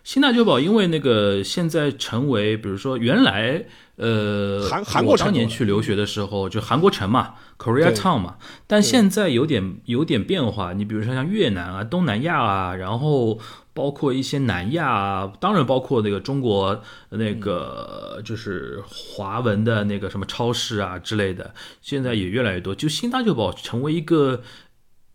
[0.03, 3.63] 新大久保因为那个现在成为，比如说原来
[3.97, 10.73] 呃，韩韩国我当年去留学的时候，就韩国城嘛，Korea Town 嘛，但现在有点有点变化。
[10.73, 13.37] 你比如说像越南啊、东南亚啊，然后
[13.73, 22.75] 包括一些南亚，当然包括那个中国那个就是华文的那个什么超市啊之类的，现在也越来越多。
[22.75, 24.43] 就新大久保成为一个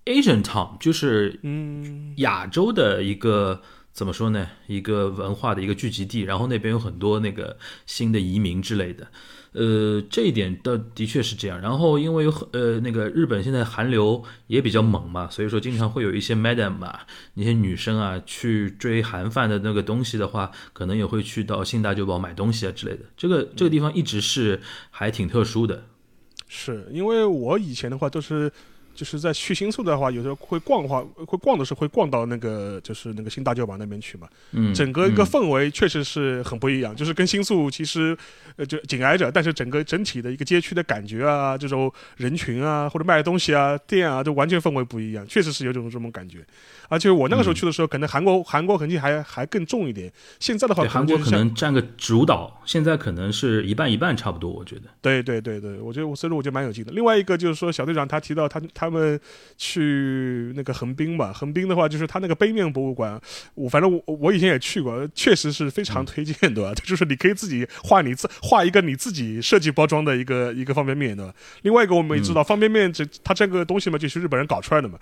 [0.07, 3.61] Asian Town，就是嗯，亚洲的一个
[3.93, 4.49] 怎么说呢？
[4.67, 9.09] 一个文化的一个聚集地，然后那边有很多那个新的移民之类的。
[9.57, 11.61] 呃，这一点倒的确是这样。
[11.61, 23.05] 然后因为有呃那个日本现在韩流也比较猛嘛，所以说经常会有一些 madam 啊，那些女生啊去追韩范的那个东西的话，可能也会去到新大久保买东西啊之类的。
[23.17, 25.83] 这个这个地方一直是还挺特殊的。
[26.47, 28.53] 是因为我以前的话都是。
[28.97, 34.27] 就是在去新宿的话，有时候会逛的话，会逛的时候会逛到那个就是那个新大久保那边去嘛。
[34.53, 38.17] 嗯，整个一个嗯氛围确实是很不一样，就是跟新宿其实
[38.57, 46.39] 呃就紧挨着，但是整个整体的一个街区的感觉啊，这种人群啊或者卖的东西啊、店啊，都完全氛围不一样，确实是有种这种感觉。
[46.89, 54.83] 而且我那个时候嗯去的时候，可能韩国韩国痕迹还还更重一点，现在的话，韩国可能占个主导，现在可能是一半一半差不多，我觉得。
[55.03, 56.93] 对对对对，我觉得我所以说我觉得蛮有劲的。
[56.93, 59.21] 另外一个就是说，小队长他提到他他们
[59.57, 63.21] 去那个横滨吧，横滨的话就是他那个杯面博物馆，
[63.55, 71.35] 我反正我我以前也去过，确实是非常推荐的， 就是你可以自己画你自画一个你自己设计包装的一个一个方便面的。
[71.63, 74.99] 另外一个我们也知道，方便面这它这个东西嘛，就是日本人搞出来的嘛，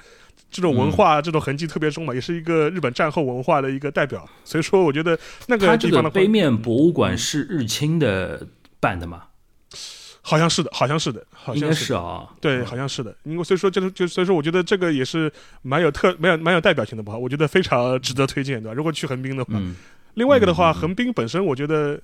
[0.51, 4.29] 这种文化、这种痕迹特别重嘛，也是一个日本战后文化的一个代表。
[4.45, 5.19] 所以说，我觉得
[5.49, 8.47] 那个个地方的杯面博物馆是日清的
[8.81, 9.25] 办的嘛？
[10.27, 11.85] 好像是的，好像是的，好像是。
[11.85, 12.27] 是啊。
[12.41, 13.15] 对，嗯好像是的。
[13.25, 17.15] 因为所以说，就是就所以说，我觉得这个也是蛮有特、蛮有蛮有代表性的吧。
[17.15, 18.73] 我觉得非常值得推荐对吧。
[18.73, 19.77] 如果去横滨的话，嗯，
[20.15, 22.01] 另外一个的话，横滨本身我觉得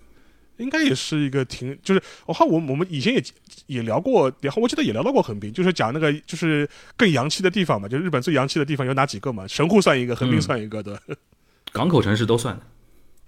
[0.59, 3.25] 应该也是一个挺，就是我看我我们以前也
[3.67, 9.47] 也聊过，然后我记得也聊到过横滨，就是讲那个就是更洋气的地方嘛，就是日本最洋气的地方有哪几个嘛？
[9.47, 11.01] 神户算一个，横滨嗯算一个的，
[11.73, 12.63] 港口城市都算的。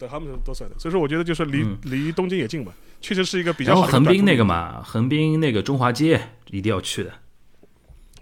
[0.03, 0.77] 对，他们都算的。
[0.81, 7.13] 所以说，我觉得就是离、嗯离东京也近嘛，确实是一个比较好的横滨那个嘛，横滨那个中华街一定要去的。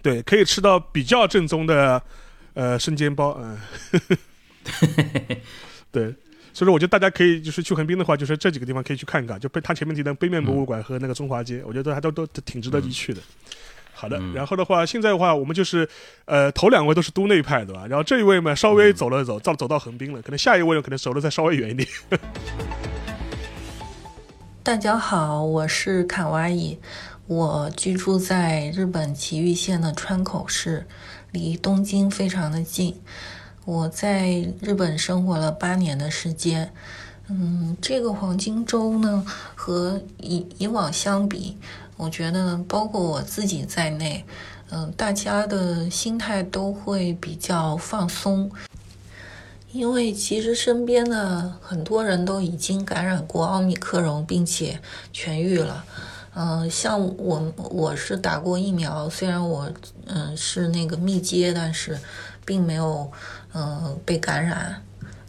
[0.03, 1.99] 对，可以吃到比较正宗的
[2.53, 3.57] 呃生煎包，嗯，
[5.89, 6.03] 对，
[6.53, 13.19] 所以说我觉得大家可以就是去横滨的话，就是这几个地方可以去看一看，就被他前面提的杯面博物馆和那个中华街，我觉得还都都挺值得一去的。
[14.01, 15.87] 好的，嗯然后的话，现在的话，我们就是，
[16.25, 17.85] 呃，头两位都是都内派，对吧？
[17.87, 21.87] 然后这一位嘛，稍微走了走，到走到横滨了，可能下一位呢，可能走的再稍微远一点。
[24.63, 26.79] 大家好，我是卡哇伊，
[27.27, 30.87] 我居住在日本崎玉县的川口市，
[31.31, 32.99] 离东京非常的近。
[33.65, 36.73] 我在日本生活了八年的时间，
[37.29, 41.55] 嗯，这个黄金周呢，和以以往相比，
[42.01, 44.25] 我觉得包括我自己在内，
[44.71, 48.49] 嗯、大家的心态都会比较放松。
[49.71, 54.79] 因为其实身边的很多人都已经感染过奥密克戎，并且
[55.13, 55.85] 痊愈了。
[56.33, 59.71] 嗯、像我我是打过疫苗，虽然我
[60.07, 61.99] 嗯、是那个密接，但是
[62.43, 63.11] 并没有
[63.53, 64.81] 嗯、被感染，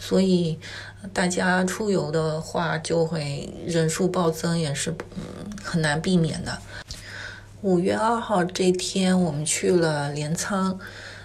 [0.05, 0.59] 所以
[1.12, 6.59] 大家出游的话就会人数暴增，也是嗯很难避免的。
[7.61, 10.77] 五月二号这天，我们去了镰仓，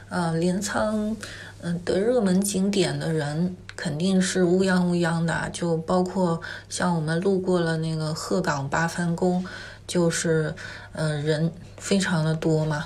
[0.09, 1.17] 呃，镰仓，
[1.61, 9.43] 嗯、的热门景点的人肯定是乌泱乌泱的，就包括像我们路过了那个鹤岗八幡宫，
[9.87, 10.53] 就是，
[10.91, 12.85] 呃，人非常的多嘛。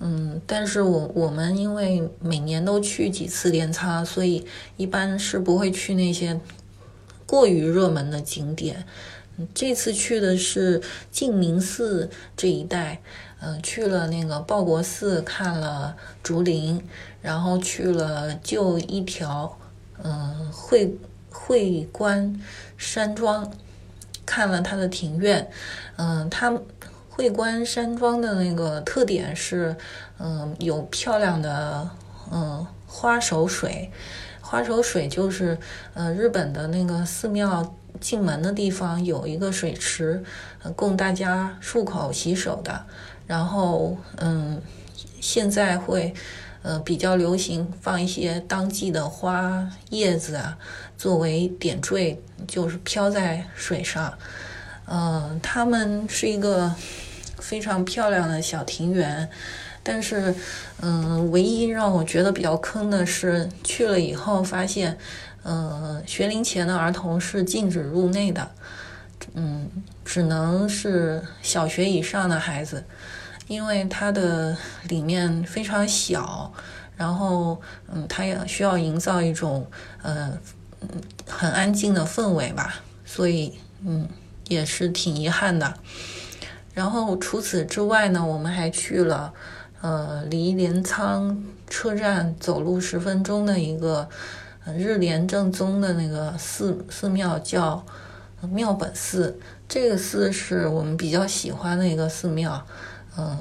[0.00, 6.40] 嗯，但是我我们因为每年都去几次镰仓，所以一般是不会去那些
[7.26, 8.84] 过于热门的景点。
[9.54, 13.00] 这次去的是净明寺这一带，
[13.40, 16.82] 嗯、去了那个报国寺，看了竹林，
[17.22, 19.56] 然后去了就一条，
[20.02, 20.96] 嗯、会
[21.30, 22.40] 会观
[22.76, 23.52] 山庄，
[24.26, 25.48] 看了它的庭院，
[25.96, 26.52] 嗯、它
[27.18, 29.74] 会观山庄的那个特点是，
[30.20, 31.90] 嗯、有漂亮的，
[32.30, 33.90] 嗯、花手水，
[34.40, 35.58] 花手水就是，
[35.94, 40.22] 呃，日本的那个寺庙进门的地方有一个水池，
[40.76, 42.84] 供大家漱口洗手的。
[43.26, 44.62] 然后，嗯，
[45.20, 46.14] 现在会，
[46.62, 50.56] 呃，比较流行放一些当季的花叶子啊，
[50.96, 54.16] 作为点缀，就是飘在水上。
[54.90, 56.74] 嗯，他们是一个
[57.48, 59.26] 非常漂亮的小庭园，
[59.82, 60.34] 但是，
[60.82, 64.98] 嗯，唯一让我觉得比较坑的是，去了以后发现，
[65.44, 68.50] 嗯，学龄前的儿童是禁止入内的，
[69.32, 69.66] 嗯，
[70.04, 72.84] 只能是小学以上的孩子，
[73.46, 74.54] 因为它的
[74.86, 76.52] 里面非常小，
[76.98, 77.58] 然后，
[77.90, 79.66] 嗯，它也需要营造一种，
[80.02, 80.38] 呃，
[80.82, 80.88] 嗯，
[81.26, 82.74] 很安静的氛围吧，
[83.06, 84.06] 所以，嗯。
[84.48, 85.74] 也是挺遗憾的。
[86.78, 89.34] 然后除此之外呢，我们还去了，
[89.80, 94.08] 呃，离镰仓车站走路十分钟的一个
[94.76, 97.84] 日莲正宗的那个寺寺庙，叫
[98.52, 99.40] 妙本寺。
[99.68, 102.64] 这个寺是我们比较喜欢的一个寺庙，
[103.16, 103.36] 嗯，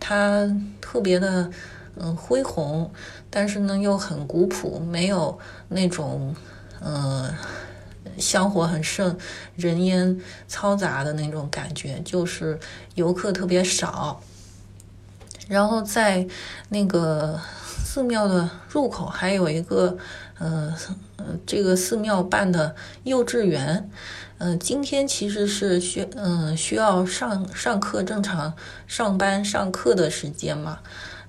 [0.00, 0.50] 它
[0.80, 1.50] 特别的
[1.96, 2.90] 嗯恢宏，
[3.28, 6.34] 但是呢又很古朴，没有那种
[6.80, 7.30] 嗯。
[8.18, 9.16] 香火很盛，
[9.56, 12.58] 人烟嘈杂的那种感觉，就是
[12.94, 14.20] 游客特别少。
[15.48, 16.26] 然后在
[16.68, 17.40] 那个
[17.84, 19.96] 寺庙的入口还有一个，
[20.38, 20.74] 呃，
[21.46, 22.74] 这个寺庙办的
[23.04, 23.90] 幼稚园。
[24.38, 28.52] 嗯，今天其实是需嗯需要上上课正常
[28.86, 30.80] 上班上课的时间嘛。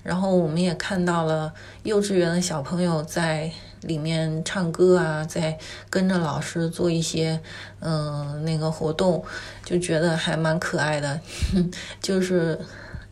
[0.02, 1.52] 然后我们也看到了
[1.84, 3.52] 幼稚园的小朋友在。
[3.86, 5.58] 里面唱歌啊，在
[5.88, 7.40] 跟着老师做一些
[7.80, 9.24] 嗯那个活动，
[9.64, 11.20] 就觉得还蛮可爱的。
[12.00, 12.58] 就是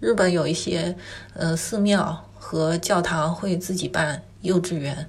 [0.00, 0.96] 日本有一些
[1.34, 5.08] 呃寺庙和教堂会自己办幼稚园，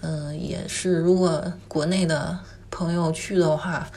[0.00, 2.38] 嗯，也是如果国内的
[2.70, 3.88] 朋友去的话，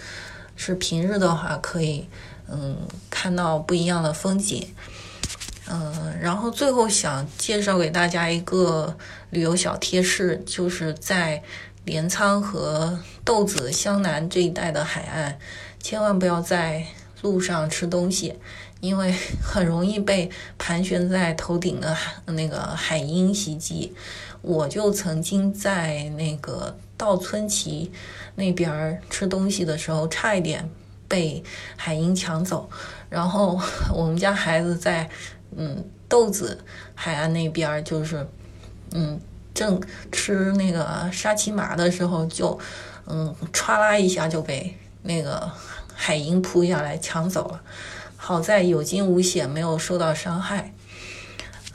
[0.56, 2.08] 是平日的话可以
[2.50, 2.78] 嗯
[3.10, 4.74] 看到不一样的风景。
[5.70, 8.96] 嗯，然后最后想介绍给大家一个
[9.32, 11.44] 旅游小贴士，就是在
[11.84, 15.38] 镰仓和豆子湘南这一带的海岸，
[15.82, 16.86] 千万不要在
[17.22, 18.34] 路上吃东西，
[18.80, 21.98] 因为很容易被盘旋在头顶的
[22.28, 23.94] 那个海鹰袭击。
[24.42, 27.92] 我就曾经在那个稻村崎
[28.36, 30.70] 那边吃东西的时候，差一点
[31.10, 31.44] 被
[31.76, 32.70] 海鹰抢走，
[33.10, 33.60] 然后
[33.94, 35.10] 我们家孩子在。
[35.56, 38.28] 嗯，豆子海岸那边儿就是，
[38.92, 39.20] 嗯，
[39.54, 39.82] 正
[40.12, 42.60] 吃那个沙琪玛的时候，就，
[43.06, 45.50] 嗯，歘啦一下就被那个
[45.94, 47.62] 海鹰扑下来抢走了。
[48.16, 50.74] 好在有惊无险，没有受到伤害。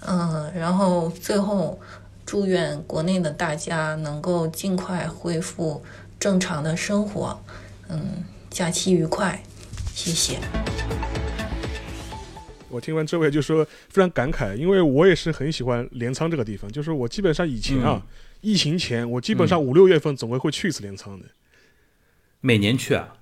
[0.07, 1.81] 嗯，然后最后
[2.27, 5.83] 祝愿国内的大家能够尽快恢复
[6.19, 7.41] 正常的生活。
[7.89, 9.43] 嗯，假期愉快，
[9.95, 10.39] 谢谢。
[12.73, 16.71] 我听完这位就说非常感慨，因为我也是很喜欢镰仓这个地方。
[16.73, 18.03] 就是我基本上以前啊，
[18.41, 21.27] 疫情前我基本上五六月份总归会去一次镰仓的。
[22.41, 23.17] 每年去啊？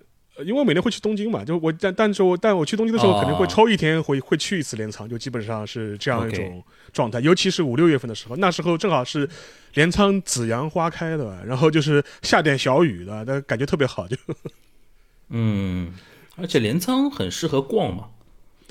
[0.46, 7.20] 因为每年会去东京嘛，就我但但是我但我去东京的时候肯定会抽一天会会去一次镰仓，就基本上是这样一种状态。
[7.20, 9.28] 尤其是五六月份的时候，那时候正好是
[9.74, 14.09] 镰仓紫阳花开的，然后就是下点小雨的，那感觉特别好。
[14.09, 14.16] 就
[15.28, 15.92] 嗯，
[16.36, 18.09] 而且镰仓很适合逛嘛。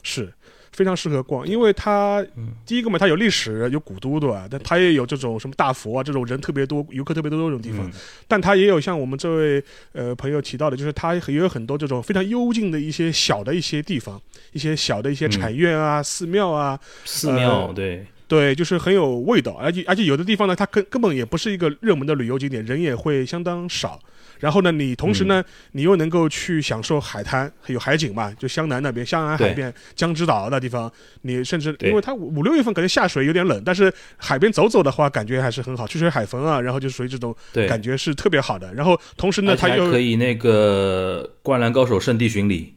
[0.02, 0.34] 是。
[0.72, 2.26] 非常适合逛，因为它
[2.66, 4.48] 第一个嘛，它有历史，有古都，对吧？
[4.50, 7.90] 但它也有这种什么大佛啊，这种人特别多、游客特别多这种地方。
[8.28, 9.64] 但它也有像我们这位
[9.94, 14.22] 呃朋友提到的，就是它也有很多这种非常幽静的一些小的一些地方，
[14.54, 16.80] 一些小的一些禅院啊、寺庙啊。
[17.06, 24.00] 寺庙，对对，就是很有味道，而且而且有的地方呢，它根根本也不是一个热门的旅游景点，人也会相当少。
[24.40, 28.34] 然后呢，你同时呢，你又能够去享受海滩，有海景嘛？
[28.40, 30.92] 就湘南那边，湘南海边、江之岛那地方，
[31.24, 37.36] 你甚至因为它五六月份可能下水有点冷，但是海边走走的话，感觉还是很好，吹吹海风啊，然后就属于这种
[37.68, 38.74] 感觉是特别好的。
[38.74, 42.76] 然后同时呢，它又可以那个灌篮高手圣地巡礼，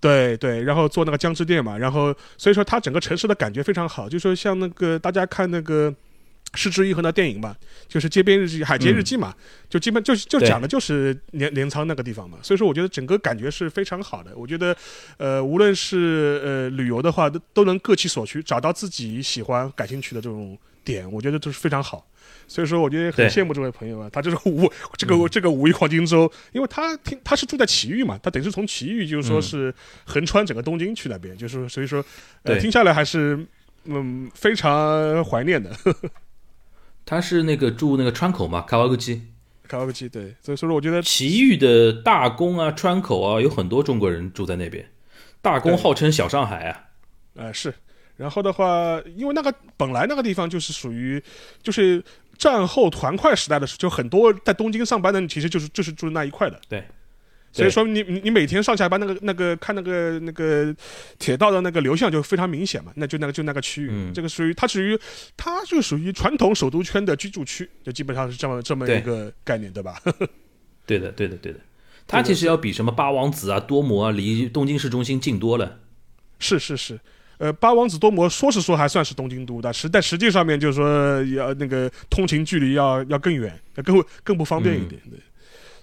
[0.00, 5.94] 对对，然后做那个江之电嘛，然后所以说它整个城市的感觉非常好，就说像那个大家看那个。
[6.56, 7.54] 失之愈合的电影嘛，
[7.86, 9.34] 就是街边日记、海街日记嘛，
[9.68, 14.32] 就基本就就讲的就是镰镰仓那个地方嘛，所以说我觉得整个感觉是非常好的。
[14.34, 14.76] 我觉得，
[15.18, 22.06] 呃，无论是呃旅游的话，都都能各其所需，找到自己喜欢、感兴趣的这种点，我觉得都是非常好。
[22.48, 32.04] 所以说，我觉得很羡慕这位朋友啊，他就是五这个这个五一黄金周，因为他听他是住在埼玉嘛，他等于是从埼玉就是说是横穿整个东京去那边，就是所以说，
[32.44, 33.44] 呃，听下来还是
[33.84, 35.70] 嗯非常怀念的。
[37.06, 39.22] 他是那个住那个川口嘛，卡瓦格基，
[39.68, 44.84] 卡瓦格基对，所以说我觉得奇遇的大宫啊、川口啊，有很多中国人住在那边。
[45.40, 46.84] 大宫号称小上海啊，
[47.34, 47.72] 呃是，
[48.16, 51.22] 然后的话，因为那个本来那个地方就是属于，
[51.62, 52.02] 就是
[52.36, 56.60] 战后团块时代的时候，就很多在东京上班的，其实就是就是住那一块的。
[56.68, 56.84] 对，
[57.56, 60.74] 所以说你你你每天上下班那个那个看那个那个
[61.18, 64.98] 铁道的那个流向就非常明显嘛，那就那个就那个区域，这个属于它属于
[65.36, 69.98] 它就属于传统首都圈的居住区，就基本上是这么这么一个概念，对吧？
[70.84, 71.58] 对的，对的，对的。
[72.06, 75.80] 它其实要比什么八王子啊、多摩啊，离东京市中心近多了。
[76.38, 77.00] 是是是，
[77.38, 85.00] 呃，八王子多摩说是说还算是东京都的，实但实际上面就是说要那个通勤距离要要更远，要更更不方便一点。
[85.10, 85.18] 对。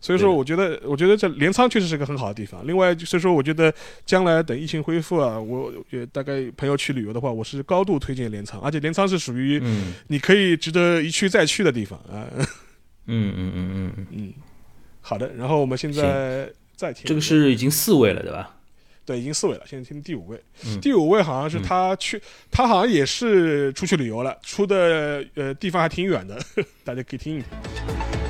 [0.03, 2.67] 所以说，我觉得，我觉得这镰仓确实是个很好的地方。
[2.67, 3.73] 另外，所以说，我觉得
[4.05, 8.59] 将来等疫情恢复啊，我也大概朋友去旅游的话，我是高度推荐镰仓。
[8.59, 9.63] 而且镰仓是属于
[10.07, 12.27] 你可以值得一去再去的地方啊。
[13.05, 14.33] 嗯嗯嗯嗯嗯。
[14.99, 17.05] 好的，然后我们现在再听。
[17.05, 18.57] 这个是已经四位了，对吧？
[19.05, 19.63] 对，已经四位了。
[19.65, 20.37] 现在听第五位。
[20.81, 26.37] 第五位好像是他去，他好像也是出去旅游了，出的呃地方还挺远的，
[26.83, 28.22] 大家可以听一听。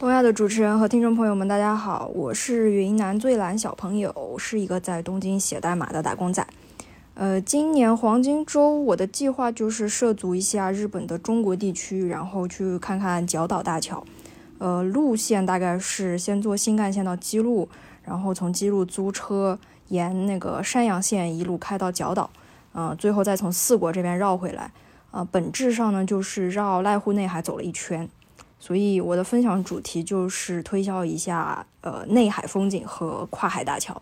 [0.00, 6.46] 东亚的主持人和听众朋友们，大家好，我是云南最蓝小朋友，是一个在东京写代码的打工仔。
[7.12, 14.02] 呃，今年黄金周，我的计划就是涉足一下日本的中国地区，然后去看看角岛大桥。
[14.56, 17.68] 呃，路线大概是先坐新干线到姬路，
[18.02, 22.30] 然后从姬路租车沿那个山阳线一路开到角岛，
[22.72, 24.72] 嗯，最后再从四国这边绕回来。
[25.10, 28.08] 啊，本质上呢，就是绕濑户内海走了一圈。
[28.60, 34.00] 所以我的分享主题就是推销一下呃内海风景和跨海大桥，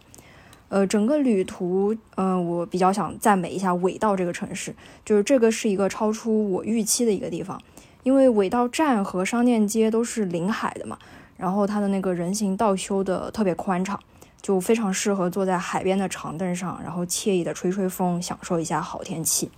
[0.68, 7.58] 呃整个旅途嗯我比较想赞美一下尾道这个城市，就是这个是一个超出我预期的一个地方，
[8.02, 10.98] 因为尾道站和商店街都是临海的嘛，
[11.36, 13.98] 然后它的那个人行道修的特别宽敞，
[14.42, 19.48] 就非常适合坐在海边的长凳上，然后惬意的吹吹风，享受一下好天气。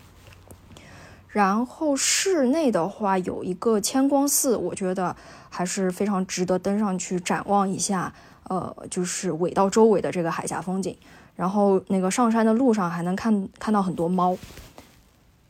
[1.33, 5.15] 然后室内的话有一个千光寺，我觉得
[5.49, 8.13] 还是非常值得登上去展望一下。
[8.49, 10.97] 呃，就是尾道周围的这个海峡风景。
[11.37, 14.37] 然后那个上山的路上还能看看到很多猫。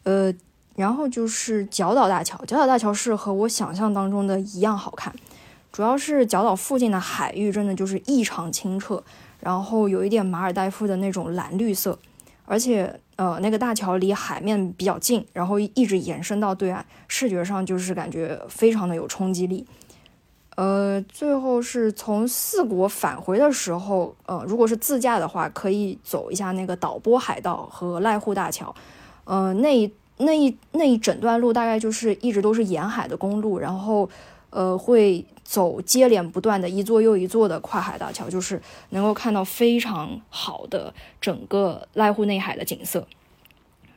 [0.03, 0.31] 呃，
[0.77, 5.15] 然后就是角岛大桥，角岛大桥是和我想象当中的一样好看。
[5.73, 9.03] 主要是角岛附近的海域真的就是异常清澈，
[9.41, 11.99] 然后有一点马尔代夫的那种蓝绿色，
[12.45, 13.01] 而且。
[13.21, 19.67] 呃，那个大桥离海面比较近，然后一直延伸到对岸，视觉上就是感觉非常的有冲击力。
[20.57, 28.75] 呃，最后是从四国返回的时候，呃，如果是自驾的话，可以走一下那个岛波海道和濑户大桥。
[29.25, 34.09] 呃，那一那一那一整段路大概就是一直都是沿海的公路，然后。
[34.53, 43.05] 呃，会走接连不断的一座又一座的跨海大桥，就是能够看到非常好的整个濑户内海的景色。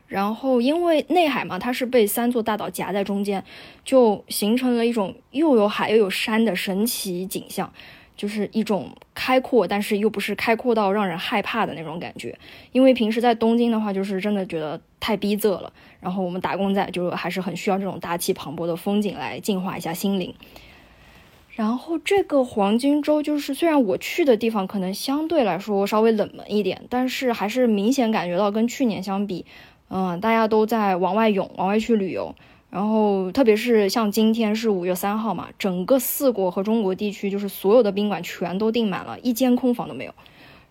[0.08, 3.44] 然后，因为内海嘛，它是被三座大岛夹在中间，
[3.86, 7.72] 就形成了一种又有海又有山的神奇景象。
[8.16, 12.38] 就是一种开阔，但是又不是开阔到让人害怕的那种感觉。
[12.72, 15.74] 因为平时在东京的话，就是真的觉得太逼仄了。
[16.00, 20.34] 然后我们打工仔就还是很需要这种大气磅礴的风景来净化一下心灵。
[21.56, 29.46] 然后这个黄金周，就是虽然我去的地方可能相对来说稍微冷门一点，但是还是明显感觉到跟去年相比，
[29.90, 32.34] 嗯，大家都在往外涌，往外去旅游。
[32.72, 40.14] 然后，特别是像今天是五月三号嘛，整个四国和中国地区就是所有的宾馆全都订满了，一间空房都没有。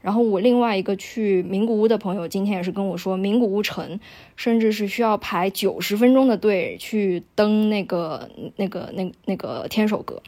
[0.01, 4.01] 然后我另外一个去名古屋的朋友今天也是跟我说，名古屋城
[4.35, 10.21] 甚至是需要排九十分钟的队去登那个那个那那个天守阁。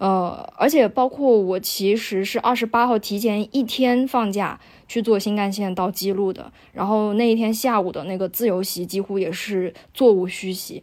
[0.00, 10.82] 呃，而且包括我其实是二十八号提前一天放假去做新干线到基路的，然后那一天下午的那个自由席几乎也是座无虚席。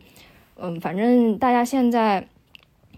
[0.59, 2.27] 嗯，反正大家现在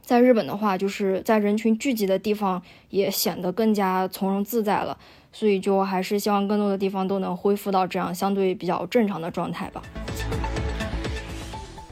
[0.01, 4.97] 在日本的话，就是在人群聚集的地方也显得更加从容自在了，
[5.31, 9.81] 所以就还是希望更多的地方都能恢复到这样相对比较正常的状态吧。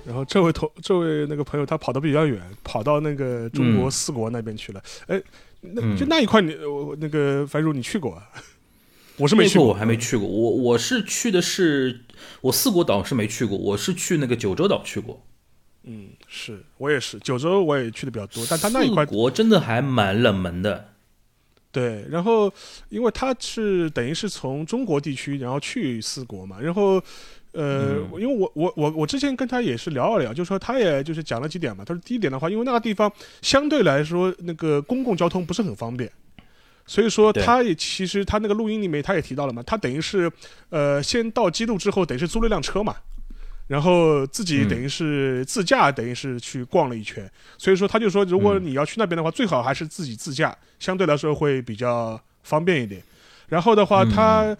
[0.07, 4.81] 然后这位同这位那个朋友他跑得比较远，跑到那个中国四国那边去了。
[5.07, 5.21] 哎，
[5.59, 8.21] 那就那一块你我那个樊如你去过？
[9.17, 10.25] 我是没去过，我还没去过。
[10.25, 12.05] 我我是去的是
[12.39, 15.21] 我四国岛是没去过，我是去那个九州岛去过。
[15.83, 20.93] 嗯，是我也是九州，我也去的比较多，但他那一块国真的还蛮冷门的。
[21.69, 22.51] 对，然后
[22.89, 27.01] 因为他是等于是从中国地区，然后去四国嘛，然后
[27.53, 31.83] 呃，因为我我我我之前跟他也是聊了聊，就说他也就是讲了几点嘛。
[31.83, 36.11] 他说第一点的话，因为那个地方相对来说那个公共交通不是很方便，
[36.85, 40.31] 所以说他也其实他那个录音里面他也提到了嘛，他等于是
[40.69, 42.95] 呃先到基路之后，等于是租了一辆车嘛。
[43.67, 47.29] 然后自己等于是自驾，等于是去逛了一圈。
[47.57, 53.01] 所以说他就说，如果你要去那边的话，最好还是自己自驾，相对来说会比较方便一点。
[53.47, 54.55] 然后的话，他。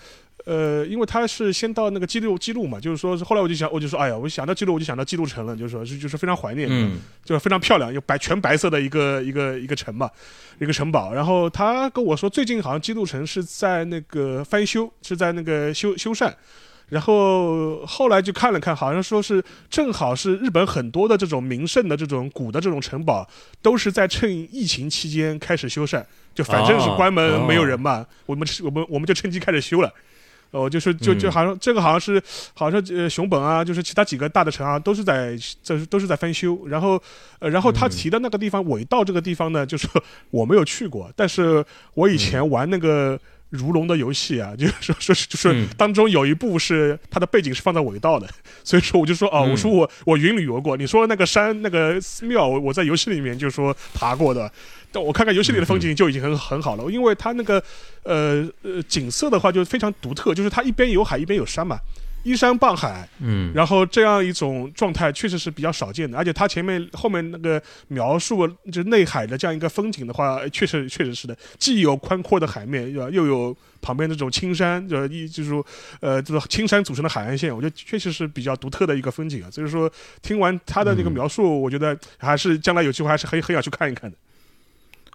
[0.47, 10.09] 呃，因为他是先到那个记录记录嘛，就是说，后来我就想，我就说，哎呀，我想到记录，我就想到记录城了，就是说，是就是非常怀念，嗯，就非常漂亮，有白全白色的一个一个一个城嘛，
[10.59, 11.13] 一个城堡。
[11.13, 16.33] 然后他跟我说，最近好像记录城是在那个翻修，是在那个修修缮。
[16.87, 23.27] 然后后来就看了看，好像说是正好是日本很多的这种名胜的这种古的这种城堡，
[23.61, 26.01] 都是在趁疫情期间开始修缮，
[26.33, 29.93] 就反正是关门没有人嘛，我们我们我们就趁机开始修了。
[30.51, 32.21] 哦，就是就就好像这个好像是，
[32.53, 36.67] 好像呃熊本啊，就是其他几个大的城啊，都是在这都是在翻修。
[36.67, 37.01] 然后，
[37.39, 39.87] 呃，然后他提的那个地方尾道这个地方呢，就是
[40.31, 43.19] 我没有去过，但是我以前玩那个
[43.49, 48.27] 如龙的游戏啊， 就是说说是就是当中有一部是它的背景是放在尾道的，
[48.63, 54.51] 所以说我就说哦，我说我我云旅游过，你说那个山那个寺庙，我在游戏里面就说爬过的。
[54.89, 57.61] 但我看看游戏里的风景就已经很 很好了，因为它那个，
[58.03, 61.77] 呃呃景色的话就非常独特，就是它一边有海一边有山嘛，
[62.27, 75.65] 依山傍海，嗯，然后这样一种状态确实是比较少见的，而且它前面后面那个描述就内海的这样一个风景的话，确实确实是的，既有宽阔的海面，又又有旁边这种青山，就一就是说，
[76.01, 79.49] 呃，这个青山组成的海岸线，我觉得确实是比较独特的一个风景啊。
[79.49, 79.89] 所以说，
[80.21, 84.17] 听完他的那个描述，我觉得还是将来有机会还是很很想去看一看的。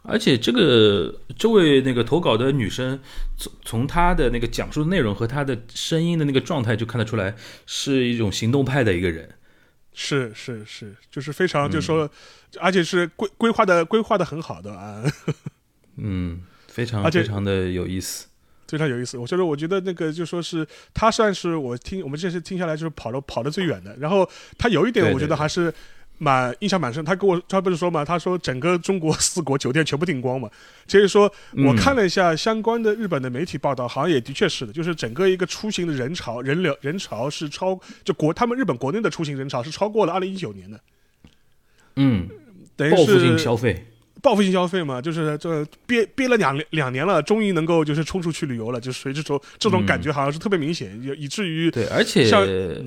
[0.05, 2.99] 而且这个这位那个投稿的女生，
[3.37, 7.37] 从从她的那个讲述的内容和她的声音的那个状态就看得出来，
[7.67, 9.31] 是一种行动派的一个人。
[9.95, 12.11] 是是是，就是非常，就是说，
[12.59, 15.05] 而且是规规划的规划的很好的啊。
[15.97, 18.27] 嗯，非常非常的有意思，
[18.67, 19.17] 非常有意思。
[19.17, 23.97] 我就是，我觉得那个就说是他算是我听我们这次听下来就是跑了跑的最远的。
[23.99, 24.29] 然后
[24.59, 25.73] 他有一点，我觉得还是。
[26.19, 30.49] 蛮印象蛮深，他跟我他不是说嘛，他说整个中国四国酒店全部订光嘛，
[30.87, 31.33] 其实说
[31.65, 40.81] 我看了一下相关的日本的媒体报道，好像也的确是的，就是整个一个出行的人潮人流人潮是超就国他们日本国内的出行人潮是超过了二零一九年的，
[41.97, 42.29] 嗯，
[42.77, 43.87] 等于是消费。
[44.23, 52.31] 报复性消费嘛，就是这憋憋了两两年了，终于能够就是冲出去旅游了，就是随这种这种感觉好像是特别明显，以至于对，而且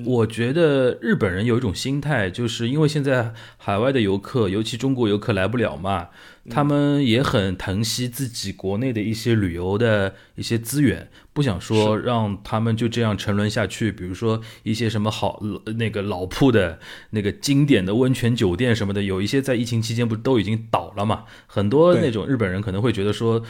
[0.04, 6.08] 我觉得日本人有一种心态，就是因为现在海外的游客，尤其中国游客来不了嘛。
[6.48, 13.92] 他们也很疼惜自己国内的一些旅游的一些资源，不想说让他们就这样沉沦下去。
[13.92, 15.42] 比如说一些什么好
[15.76, 16.78] 那个老铺的
[17.10, 21.24] 那个经典的温泉酒店什么的，有一些在疫情期间不都已经倒了嘛？
[21.46, 23.44] 很多那种日本人可能会觉得说，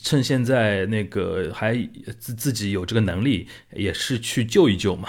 [0.00, 1.74] 趁现在那个还
[2.16, 5.08] 自自己有这个能力，也是去救一救嘛。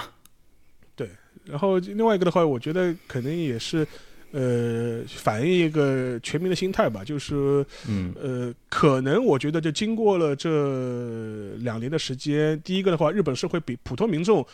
[0.95, 1.07] 对，
[1.45, 3.87] 然后另外一个的话，我觉得可能也是。
[4.31, 14.45] 呃，反映一个全民的心态吧，就是，嗯，呃，可能我觉得，就经过了这两年的时间，第一个的话，日本社会比普通民众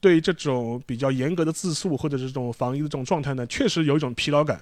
[0.00, 4.60] 对这种比较严格的自诉或者这种防疫的这种状态呢，确实有一种疲劳感，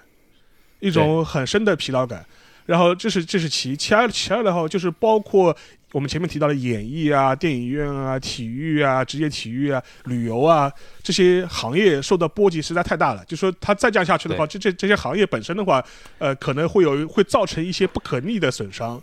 [0.81, 2.25] 一种很深的疲劳感。
[2.67, 5.57] 然后这是这是其其二其二的话，就是包括。
[5.93, 10.71] 我们前面提到的演艺啊、电影院啊、体育啊、职业体育啊、旅游啊
[11.03, 13.25] 这些行业受到波及实在太大了。
[13.27, 15.83] 就说它再降下去的话，这这这些行业本身的话，
[16.19, 19.01] 呃，可能会有会造成一些不可逆的损伤。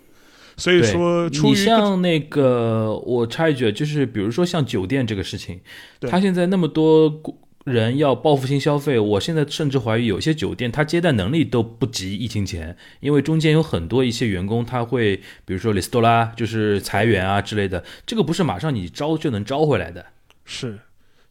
[0.58, 5.60] 所以说，你像那个，我插一句，就是比如说像酒店这个事情，
[6.02, 7.22] 它现在那么多。
[7.66, 20.05] 人要报复性消费，我现在甚至怀疑有些酒店它接待能力都不及疫情前，因为中间有很多一些员工他会，比如说里斯多拉就是裁员啊之类的，这个不是马上你招就能招回来的。
[20.45, 20.80] 是，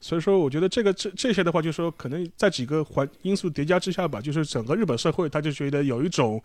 [0.00, 6.42] 所以说我觉得这个这这些的话，就是说可能在几个环因素叠加之下吧，就是整个日本社会他就觉得有一种。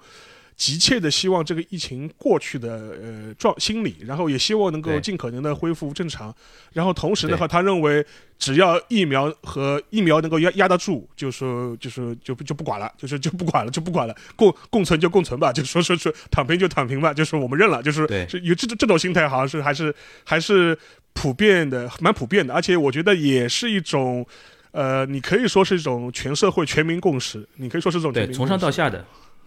[0.55, 6.35] 急切的希望这个疫情过去的呃状心理，然后也希望能够尽可能的恢复正常，
[6.73, 8.05] 然后同时的话，他认为
[8.39, 18.01] 只要疫苗和疫苗能够压压得住，就说就是就就不管了，就是就不管了就不管了，共共存就共存吧，就说说说躺平就躺平吧，就是我们认了，就是
[18.41, 20.75] 有这这种心态，好像是还是还是
[21.13, 24.25] 普遍的，蛮普遍的，而且我觉得也是一种
[24.71, 29.05] 呃，你可以说是一种全社会全民共识，你可以说是这种对从上到下的。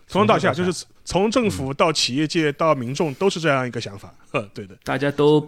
[0.09, 4.13] 从上到下，就是从政府到企业界到民众，都是这样一个想法。
[4.31, 5.41] 呵， 对的，大家都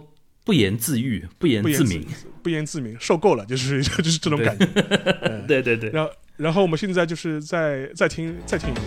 [0.45, 2.05] 不言自喻，不言自明，
[2.43, 4.65] 不言自明，受够了，就是 就是这种感觉。
[5.47, 5.89] 对对对。
[5.89, 8.85] 然后，然后我们现在就是在在听再听一遍。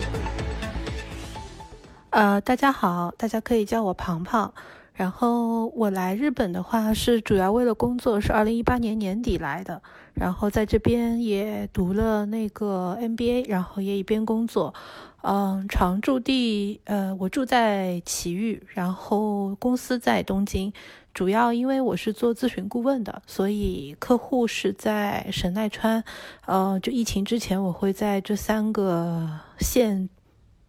[2.11, 4.51] 呃，大家好，大家可以叫我庞庞。
[4.93, 9.81] 然后我来日本的话是主要为了工作，是二零一八年年底来的。
[10.13, 14.73] 然后在这边也读了那个 MBA，然后也一边工作。
[15.21, 20.71] 嗯，常驻地呃，我住在埼玉，然后公司在东京。
[21.13, 26.03] 主要因为我是做咨询顾问的，所以客户是在神奈川。
[26.45, 30.09] 呃，就疫情之前，我会在这三个县，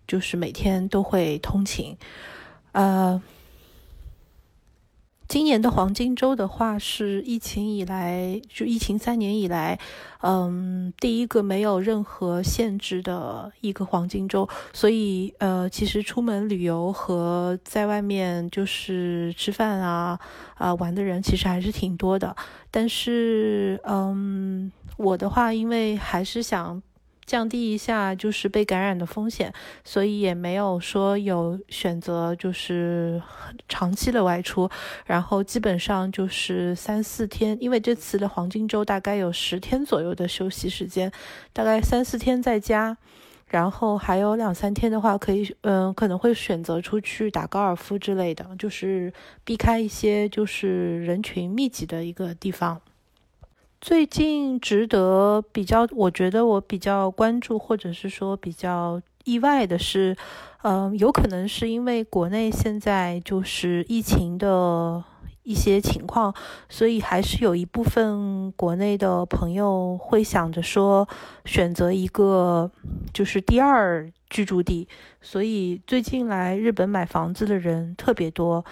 [0.07, 1.97] 就是每天都会通勤。
[2.72, 3.22] 呃。
[5.31, 9.78] 今年的黄金周的话，是疫情以来就疫情三年以来，
[10.22, 14.49] 嗯，第一个没有任何限制的一个黄金周。
[14.72, 20.18] 所以，呃，其实出门旅游和在外面就是吃饭啊
[20.55, 22.35] 啊玩的人其实还是挺多的。
[22.68, 26.83] 但是，嗯，我的话，因为还是想。
[27.31, 29.55] 降低一下就是被感染的风险，
[29.85, 33.22] 所以也没有说有选择就是
[33.68, 34.68] 长期的外出，
[35.07, 41.12] 然后基本上就是三四天，因为这次的黄金周大概有十天左右的休息时间，
[41.53, 42.97] 大概三四天在家，
[43.47, 49.12] 然后还有两三天的话可以，嗯，可能会选择出去打高尔夫之类的，就是
[49.45, 52.81] 避开一些就是人群密集的一个地方。
[53.81, 60.14] 最近值得比较，我觉得我比较关注，或者是说比较意外的是，
[60.62, 65.03] 嗯，有可能是因为国内现在就是疫情的
[65.45, 66.35] 一些情况，
[66.68, 71.09] 所以还是有一部分国内的朋友会想着说，
[71.47, 72.70] 选择一个
[73.14, 74.87] 就是第二居住地，
[75.22, 78.62] 所以最近来日本买房子的人特别多。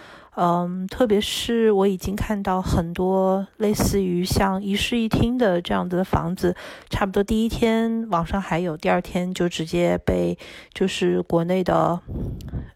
[0.41, 6.55] 嗯，特别是我已经看到很多类似于像一室一厅的这样子的房子，
[6.89, 10.39] 差不多第一天网上还有，第二天就直接被
[10.73, 12.01] 就是国内的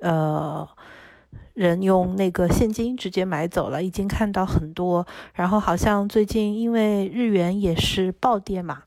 [0.01, 0.69] 呃
[1.55, 5.07] 人用那个现金直接买走了，已经看到很多。
[5.33, 8.83] 然后好像最近因为日元也是暴跌嘛，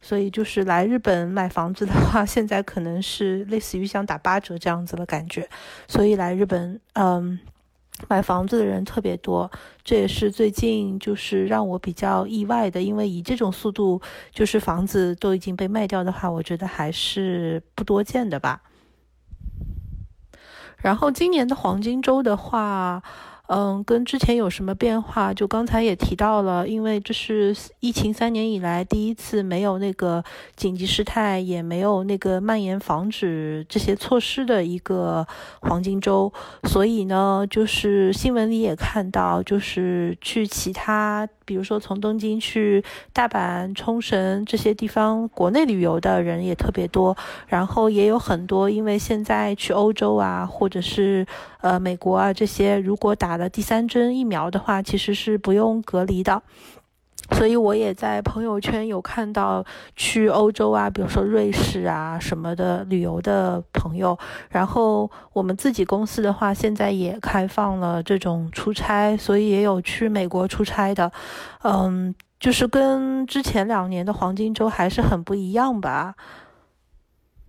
[0.00, 5.48] 所以就是来日本买房子的话，现在可能是类似于想打八折这样子的感觉，
[5.86, 7.38] 所以来日本，嗯。
[8.08, 9.50] 买房子的人特别多，
[9.84, 14.00] 这也是最近就是让我比较意外的，因为以这种速度，
[14.32, 18.62] 就是房子都已经被卖掉的话，我觉得还是不多见的吧。
[20.76, 23.02] 然后今年的黄金周的话。
[23.48, 25.32] 嗯，跟之前有什么变化？
[25.32, 30.24] 就刚才也提到了，因为这是疫情三年以来第一次没有那个
[30.56, 35.26] 紧急事态，也没有那个蔓延防止这些措施的一个
[35.60, 36.32] 黄金周，
[36.64, 42.84] 所以呢，就是新闻里也看到，就是去其他，比如说从东京去
[43.14, 47.16] 大阪、冲绳这些地方，国内旅游的人也特别多，
[47.46, 51.26] 然后也有很多，因为现在去欧洲啊，或者是。
[51.62, 56.40] 呃，美国啊，这些如果打了第三针疫苗的话，其实是不用隔离的。
[57.32, 59.64] 所以我也在朋友圈有看到
[59.94, 64.16] 去欧洲啊，比如说瑞士啊什么的旅游的朋友。
[64.48, 71.10] 然后我们自己公司的话，现在也开放了这种出差，所以也有去美国出差的。
[71.62, 76.14] 嗯，就是跟之前两年的黄金周还是很不一样吧。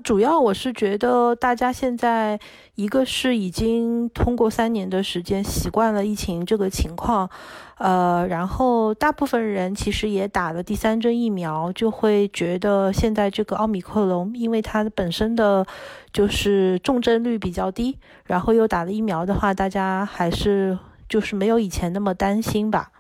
[0.08, 2.40] 主要我是觉得大家现在
[2.76, 7.30] 一个是已经通过三年的时间习惯了疫情这个情况，
[7.78, 15.68] 呃，然后大部分人其实也打了第三针疫苗，就会觉得现在这个奥密克戎，因为它本身的
[16.14, 20.80] 就是重症率比较低，然后又打了疫苗的话，大家还是
[21.10, 22.92] 就是没有以前那么担心吧。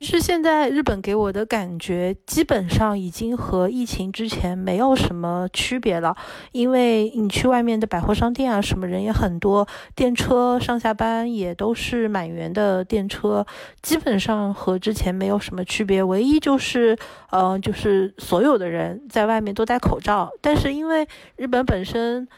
[0.00, 6.16] 是现在日本给我的感觉，基本上已经和疫情之前没有什么区别了。
[6.52, 13.44] 因为你去外面的百货商店啊，什么人也很多，电车上下班也都是满员的电车，
[13.82, 16.02] 基本上和之前没有什么区别。
[16.02, 16.96] 唯一就是，
[17.30, 20.30] 呃，就是所有的人在外面都戴口罩。
[20.40, 22.28] 但是因为日本本身。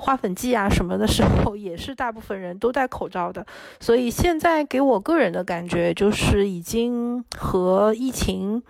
[0.00, 3.46] 花粉季啊什么的时候， 也是大部分人都戴口罩的，
[3.78, 8.62] 所以现在给我个人的感觉就是已经和疫情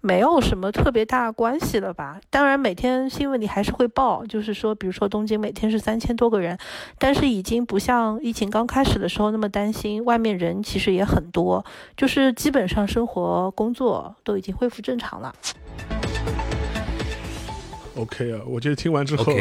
[0.00, 2.20] 没有什么特别大关系了吧。
[2.28, 6.58] 当然，每天新闻里还是会报，就是说，比如说东京每天是三千多个人，
[6.98, 11.64] 但是已经不像疫情刚开始的时候那么担心，外面人其实也很多，
[11.96, 15.32] 就是基本上生活工作都已经恢复正常了。
[17.94, 19.34] OK 啊，我觉得听完之后。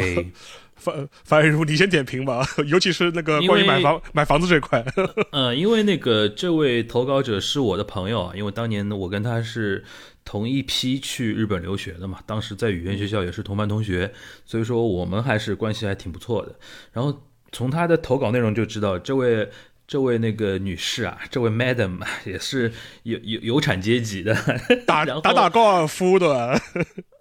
[0.76, 4.84] 樊樊如，你先点评吧， 尤其是那个关于买房买房子这块。
[5.32, 9.84] 呃，因为那个这位投稿者是我的朋友啊，因为当年我跟他是
[10.26, 14.12] 同一批去日本留学的嘛，当时在语言学校也是同班同学，
[14.44, 16.56] 所以说我们还是关系还挺不错的。
[16.92, 17.22] 然后
[17.52, 19.48] 从他的投稿内容就知道，这位
[19.88, 22.74] 这位那个女士啊，这位 Madam 也是
[23.04, 24.36] 有有有产阶级的，
[24.88, 26.60] 打打打高尔夫的。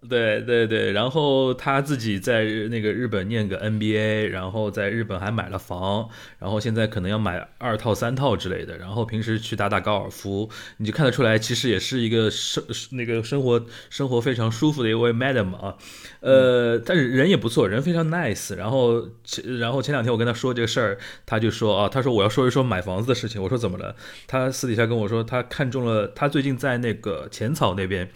[0.08, 10.48] 对对对，然后他自己在那个日本念个 NBA，然后在日本还买了房，然后现在可能要买二套三套之类的，然后平时去打打高尔夫，
[10.78, 15.76] 你就看得出来，其实也是一个生那个生活生活非常舒服的一位 Madam 啊，
[16.20, 19.06] 呃，但是人也不错，人非常 nice，然后
[19.58, 23.94] 然后前两天我跟他说这个事儿，他就说啊，他说我要说一说买房子的事情，我说怎么了？
[24.26, 28.10] 他私底下跟我说，他看中了，他最近在那个浅草那边。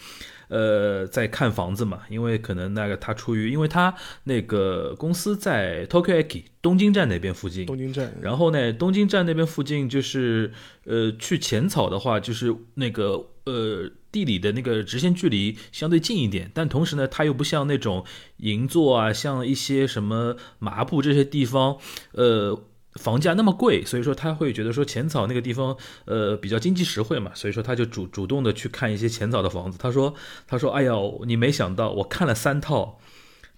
[0.54, 3.92] 呃，在看房子嘛，因为可能那个他出于，因为他
[4.22, 10.52] 那个公司在 Tokyo Eki 东京站那边附近，东京站，然后呢，东京站那边附近就是
[10.84, 18.04] 呃，去浅草的话，就是那个呃，地理的那个直线距离相对近一点，但同时呢，它又不像那种
[18.36, 21.78] 银座啊，像一些什么麻布这些地方，
[22.12, 22.62] 呃。
[22.94, 29.76] 房价那么贵，所以说他会觉得说浅草那个地方，呃，比较经济实惠嘛，所以说他就主主动的去看一些浅草的房子。
[29.78, 30.14] 他说，
[30.46, 30.92] 他说，哎呀，
[31.26, 33.00] 你没想到，我看了三套，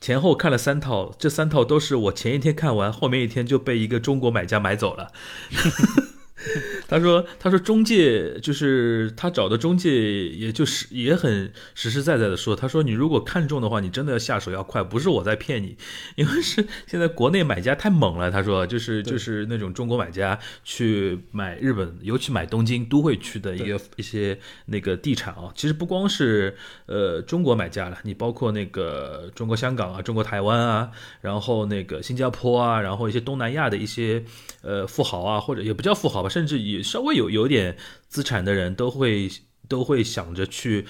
[0.01, 5.13] 前后看了三套，这三套都是我前一天看完，后面一天就被一个中国买家买走了。
[6.87, 15.75] 他说：“他说中介就是他找的中介，也就是也很实实在在的说，他说你如果看中的话，你真的要下手要快，不是我在骗你，
[16.15, 18.31] 因为是现在国内买家太猛了。
[18.31, 30.91] 他说就是就是那种中国买家去买日本，尤其买东京都会区的一个一些那个地产啊，其实不光是呃中国买家了，你包括那个中国香港啊、中国台湾啊，
[31.23, 34.23] 然后那个新加坡啊，然后一些东南亚的一些
[34.61, 37.77] 呃富豪啊，或者也不叫富豪。”甚至也稍微有有点
[38.09, 39.31] 资产的人都会
[39.69, 40.87] 都会想着去，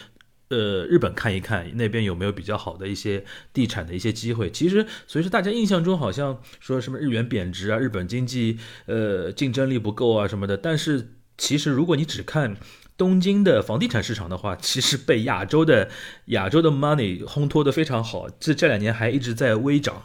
[0.49, 4.51] 呃，日本看一看那边有没有比较好的一些地产的一些机会。
[4.51, 10.57] 其实，所以说大家印象中好像说什么日元贬值啊，日本经济呃竞争力不够啊什么的。
[10.57, 12.57] 但是其实如果你只看
[12.97, 15.91] 东京的房地产市场的话，其实被亚洲的
[16.27, 20.05] 亚洲的 money 烘托的非常好，这这两年还一直在微涨。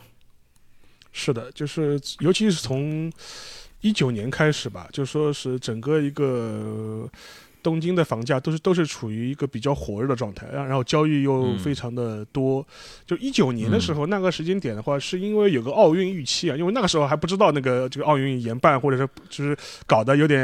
[1.12, 3.12] 是的，就是尤其是从。
[3.82, 7.10] 一九年开始吧，就说是整个一个
[7.64, 12.66] 东京的房价都是都是处于一个比较火热的状态，然然后交易又非常的多。
[13.06, 19.56] 就一九年的时候，那个时间点的话，是因为有个奥运预期啊，因为那个时候还不知道那个这个奥运延办，或者是就是
[19.86, 20.42] 搞得有点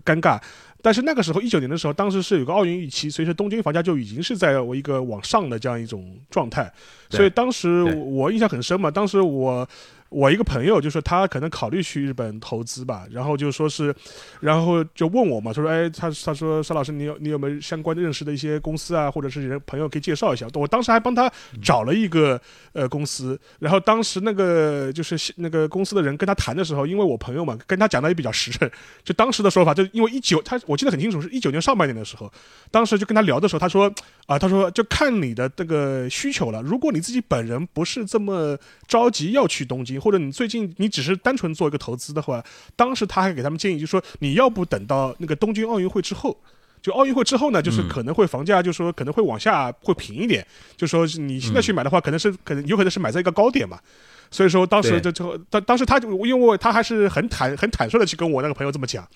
[0.00, 0.40] 尴尬。
[0.82, 6.72] 但是那个时候一九年的时候，当时是有个奥运预期，所以说东京房价就已经是在我一个往上的这样一种状态。
[7.10, 9.68] 所以当时我印象很深嘛，当时我。
[10.08, 13.94] 我一个朋友就说他可能考虑去日本投资吧，然后就说是，
[14.40, 20.46] 然后就问我嘛，他说哎，他他说邵老师，你有你有没有相关的认识的一些公司啊，或者是人朋友可以介绍一下？
[20.54, 21.30] 我当时还帮他
[21.60, 22.40] 找了一个
[22.72, 28.70] 呃公司，然后当时那个就是那个公司的人跟他谈的时候，因为我朋友嘛，跟他讲的也比较实诚，
[29.02, 32.32] 就当时的说法，就因为一九他我记得很清楚，是一九年上半年的时候，
[32.70, 33.92] 当时就跟他聊的时候，他说
[34.26, 39.95] 啊，他说就看你的这个需求了，如果你自己本人不是这么着急要去东京。
[39.98, 42.44] 或者你最近你只是单纯做一个投资的话，
[42.74, 46.36] 当时他还给他们建议，就说你要不等到那个东京奥运会之后，
[46.82, 53.78] 就奥运会之后呢，就是可能会房价就说可能会往下会平一点，就说你现在去买的话，可能是可能有可能是买在一个高点嘛，
[54.30, 59.06] 所以说当时就就当当时他就因为他还是很坦很坦率的去跟我那个朋友这么讲，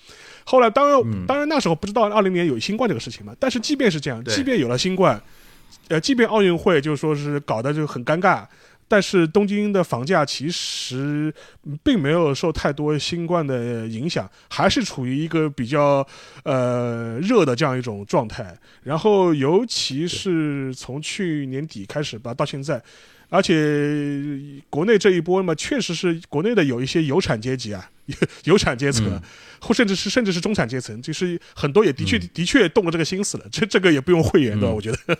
[0.43, 5.21] 后来当然当然那时候不知道二零年有新冠这个事情嘛，但是即便是这样，即便有了新冠，
[5.87, 8.45] 呃，即便奥运会就说是搞得就很尴尬。
[8.91, 11.33] 但是东京的房价其实
[11.81, 16.05] 并没有受太多新冠的影响，还是处于一个比较
[16.43, 18.53] 呃热的这样一种状态。
[18.83, 22.83] 然后尤其是从去年底开始吧，到现在，
[23.29, 23.55] 而且
[24.69, 27.89] 国内这一波嘛，确实是国内的有一些有产阶级啊，
[28.43, 29.21] 有产阶层，
[29.61, 33.45] 或甚至是甚至是中产阶层，就是很多也的确的确动了这个心思了。
[33.49, 35.17] 这这个也不用讳言的，我觉得。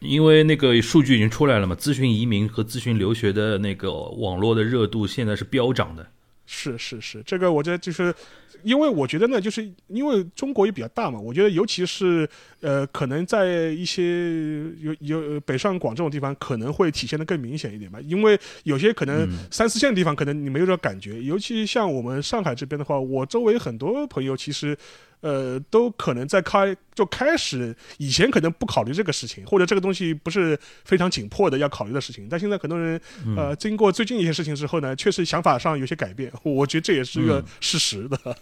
[0.00, 6.06] 因为那个数据已经出来了嘛，咨询移民和咨询留学的那个网络的热度现在是飙涨的。
[6.50, 8.14] 是是是，这个我觉得就是，
[8.62, 12.26] 因为我觉得呢，就是因为中国也比较大嘛，我觉得尤其是
[12.60, 17.98] 呃，可能在一些有有北上广这种地方，可能会体现的更明显一点吧。
[18.00, 24.74] 因为有些可能三四线的地方，可能你没有这感觉，尤其像我们上海这边的话，我周围很多朋友其实。
[25.20, 33.00] 呃，都可能在开就开始以前可能不考虑这个事情，或者这个东西不是非常紧迫的要考虑的事情，但现在很多人
[33.36, 38.36] 呃，经过最近一些事情之后呢，确实想法上有些改变，我觉得这也是一个事实的。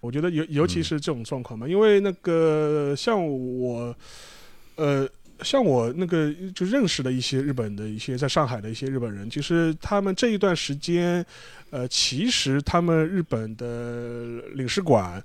[0.00, 3.96] 我觉得尤尤其是这种状况嘛，因为那个像我，
[4.76, 5.08] 呃，
[5.42, 11.24] 像我那个就认识的一些日本的一些在上海的一些日本人，其实他们这一段时间，
[11.70, 15.20] 呃，其实他们日本的领事馆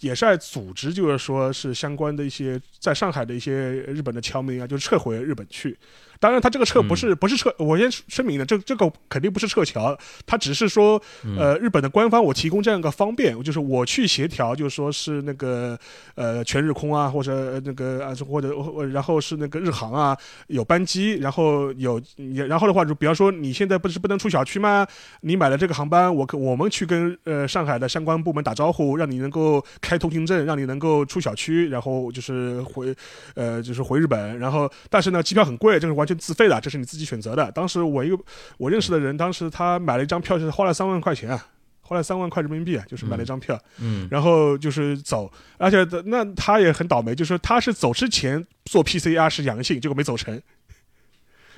[0.00, 5.76] 也是在组织，就是说是相关的一些在上海的一些日本的侨民啊，就撤回日本去。
[6.24, 9.94] 当然，他这个撤不是不是撤，我先声明的，这这个肯定不是撤侨，
[10.24, 10.98] 他只是说，
[11.38, 15.78] 呃，日本的官方我提供这样一个方便，就是我去协调，就是说是那个
[16.14, 18.54] 呃全日空啊，或者那个啊，或者
[18.90, 20.16] 然后是那个日航啊
[20.46, 22.00] 有班机，然后有
[22.48, 24.86] 然后的话，就比方说你现在不是不能出小区吗？
[25.20, 32.96] 你买了这个航班，我我们去跟呃上海的相关部门打招呼，让你能够开通行证，让你能够出小区，然后就是回
[33.34, 36.13] 呃就是回日本，然后但是呢机票很贵，这是完全。
[36.14, 37.50] 自费的，这是你自己选择的。
[37.52, 38.18] 当时我一个
[38.56, 41.46] 我认识的人，当时他买了一张票，就是花了三万块钱啊，
[41.80, 50.34] 花了三万块人民币啊，就是买了一张票，嗯，然后就是走，而且那他也很倒霉，就是他是走之前做 PCR 是阳性，结果没走成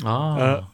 [0.04, 0.64] 啊，呃，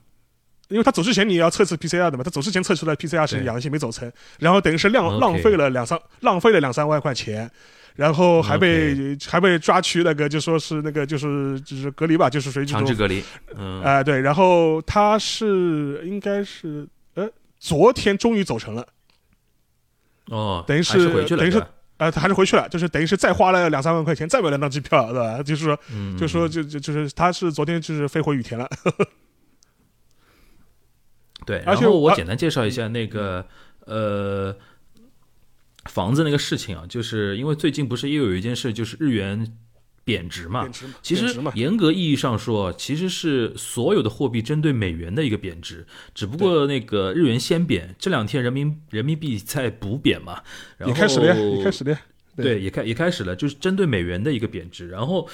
[0.69, 7.51] 因为他走之前你要测试 PCR 的嘛，他走之前测出来 PCR 是阳性，没走成，然后等于是浪浪费了两三浪费了两三万块钱。
[7.95, 13.23] 然后还被还被抓去那个就说是那个就是就是隔离吧，就是属于强制隔离。
[13.55, 17.29] 嗯，哎对，然后他是应该是呃
[17.59, 18.87] 昨天终于走成了。
[20.29, 21.63] 哦，等于是等于是
[21.99, 25.43] 呃他还是回去了，就是等于是再花了两三万块钱再买了张机票，对吧？
[25.43, 25.79] 就是说，
[26.19, 28.69] 就说就就就是他是昨天就是飞回羽田了。
[31.45, 33.45] 对，然后我简单介绍一下那个
[33.85, 34.57] 呃。
[35.93, 39.47] 房子那个事情啊，就是因为最近不是又有一件事，就是日元
[40.05, 40.63] 贬值嘛。
[40.63, 50.41] 贬值其实严格意义上说，其实是所有的货币针对美元的一个贬值，只不过那个日元先贬，这两天人民人民币在补贬嘛。
[50.87, 51.99] 你开始练，你开始了。
[52.35, 54.89] 对，也开也开始了，就是针对美元的一个贬值。
[54.89, 55.29] 然后，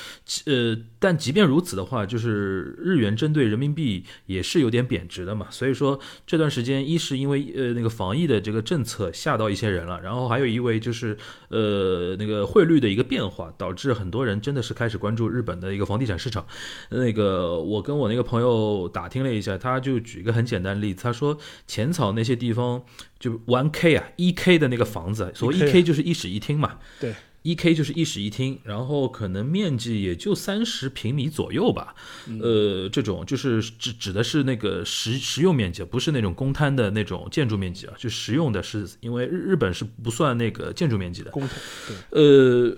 [0.47, 5.47] 呃，但即便如此的话，就是日元针对人民币也是有点贬值的嘛。
[5.51, 11.17] 所以说这段时间，一是因为呃那个防疫的这个政策吓到一些人了，然后还有一位就是
[11.51, 16.45] 呃那个汇率的一个变化，导致很多人真的是开始关注日本的一个房地产市场。
[16.91, 21.39] 那个我跟我那个朋友打听了一下，他就举一个很简单的例子，他说
[21.69, 22.83] 浅草那些地方。
[23.19, 26.79] 就 one k 啊，一 k 的那个房子，所谓一 k 就是一室一厅嘛。
[27.01, 31.95] 对，一 k 就是一室一厅，然后可能面积也就三十平米左右吧。
[32.41, 37.95] 呃，这种就是指指的是那个实实用面积，不是那种公摊的那种建筑面积啊。
[37.97, 41.31] 就实用的是，因为日日本是不算那个建筑面积的。
[41.31, 41.59] 公摊。
[41.87, 42.23] 对。
[42.23, 42.77] 呃，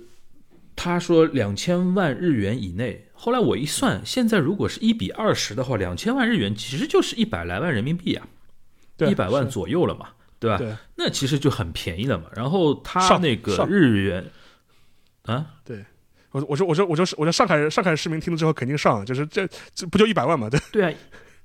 [0.74, 3.06] 他说两千万日元以内。
[3.12, 8.26] 后来我一算，现在如果是一比二十的话，两千万日元其实就是一百来万人民币啊，
[9.06, 10.08] 一百万左右了嘛。
[10.40, 10.58] 对吧？
[10.96, 12.24] 那其实就很便宜了嘛。
[12.34, 14.24] 然后他那个日元，
[15.26, 15.84] 啊，对，
[16.32, 20.48] 我我说我说我说我说上海上海市民听了之后肯定上，就是这这不就一百万嘛？
[20.50, 20.92] 对对啊，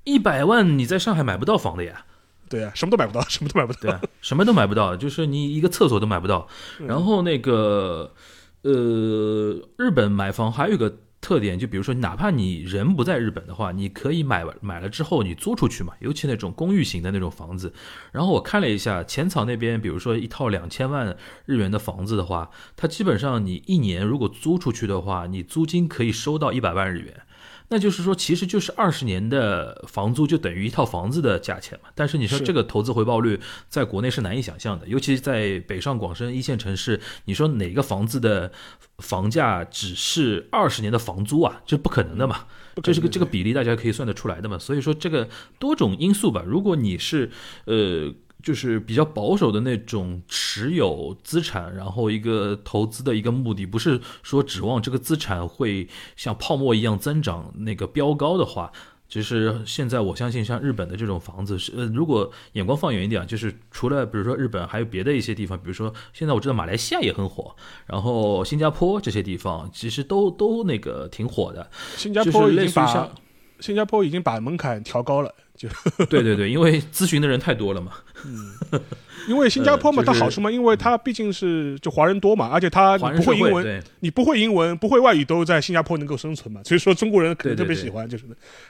[0.05, 2.05] 一百万你在上海买不到房的呀。
[2.49, 6.47] 对啊，什么都买不到，什么都买不到，对啊，什么都买不到，就是你一个厕所都买不到。
[6.79, 8.13] 然后那个
[8.61, 10.97] 呃，日本买房还有一个。
[11.25, 17.73] 特点就比如说，哪怕你人不在日本的话，你可以买买了之后你租出去嘛，尤其那种公寓型的那种房子。
[18.11, 21.17] 然后我看了一下浅草那边，比如说一套两千万
[21.47, 27.21] 日元的房子的话，它基本上你一年如果租出去的话，你租金可以收到一百万日元。
[27.69, 31.89] 那就是说，其实就是二十年的房租就等于一套房子的价钱嘛。
[31.95, 38.51] 但是你说这个投资回报率在国内是难以想象的，尤其在北上广深一线城市，你说哪个房子的
[38.99, 41.61] 房价只是二十年的房租啊？
[41.65, 42.45] 这不可能的嘛。
[42.83, 44.59] 这是个这个比例大家可以算得出来的嘛。
[44.59, 47.31] 所以说这个多种因素吧，如果你是
[47.65, 48.13] 呃。
[48.45, 58.71] 就是比较保守的那种持有资产，然后一个投资的一个目的，不是说指望这个资产会像泡沫一样增长，那个飙高的话，
[59.09, 67.55] 其实现在我相信像日本的这种房子是，呃，如果眼光放远一点，就是除了比如说日本，还有别的一些地方，比如说现在我知道马来西亚也很火，
[67.87, 71.67] 然后新加坡这些地方其实都都那个挺火的。
[71.97, 73.11] 新加坡已经把
[73.59, 75.33] 新加坡已经把门槛调高了。
[75.55, 75.69] 就
[76.09, 77.93] 对对对，因为咨询的人太多了嘛。
[78.25, 78.51] 嗯，
[79.27, 88.25] 因为新加坡嘛，它好处嘛，因为它毕竟是就华人多嘛，而且它不会英文，你不会英文，不会外语都在新加坡能够生存嘛，所以说中国人可能特别喜欢，就是。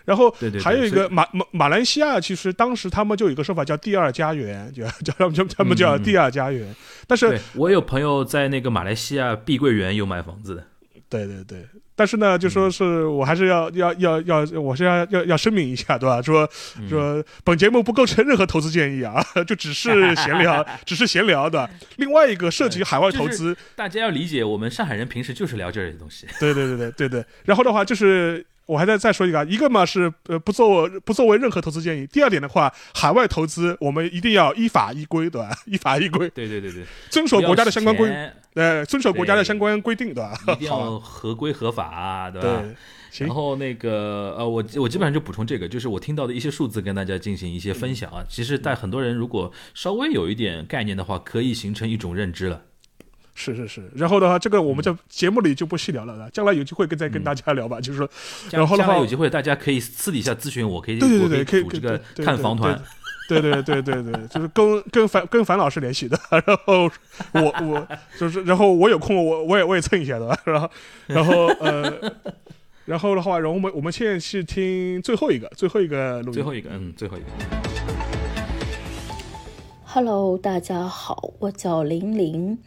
[0.06, 0.30] 然后
[0.64, 6.76] 还有一个马马马来西亚，其实当时他们就有一个说法叫“第二家园”，就 叫他们叫他们叫“第二家园”。
[7.08, 10.64] 但是我有朋友在那个马来西亚碧桂园有买房子的。
[11.10, 11.66] 对对对。
[11.96, 16.22] 但是呢，就说是我还是要要要要，我是要要要声明一下，对吧？
[16.22, 16.50] 说
[16.90, 21.70] 说本节目不构成任何投资建议啊， 就只是闲聊， 只是闲聊的。
[21.98, 26.28] 另外一个涉及海外投资，大家要理解，我们上海人平时就是聊这些东西。
[26.40, 27.26] 对对对对对对。
[27.46, 32.06] 然后的话就是我还再再说一个，一个嘛是呃不作不作为任何投资建议。
[32.08, 35.52] 第二点的话，海外投资我们一定要依法依规，对吧？
[35.66, 38.10] 依法依规，对对对对，遵守国家的相关规，
[38.56, 40.34] 呃，遵守国家的相关规定，对吧？
[40.48, 42.62] 一定要合规合法，对吧？
[42.62, 42.76] 对。
[43.26, 48.26] 然后那个呃，我我基本上就补充这个，就是我听到的一些数字跟大家进行一些分享啊。
[48.28, 52.62] 其实，在很多人如果稍微有一点概念的话，可以形成一种认知了。
[53.34, 57.80] 是是是，然后的话，这个我们在节目里就不细聊了，将来有机会跟再跟大家聊吧。
[57.80, 58.10] 就是说，
[58.52, 62.82] 然后的话有机会大家可以私底下咨询我，可以对对对，可以组织个看房团，
[63.28, 66.18] 对对对对对，就是跟跟樊跟樊老师联系的。
[66.46, 66.90] 然后
[67.34, 67.88] 我我
[68.20, 70.70] 就是，然后我有空我我也我也蹭一下的，然后
[71.08, 71.94] 然后呃，
[72.86, 77.26] 然后的话，然后我们我们现在是听最后一个最后一个录音，最后一个嗯，最后一个。
[79.86, 82.58] Hello，大家好，我叫玲玲。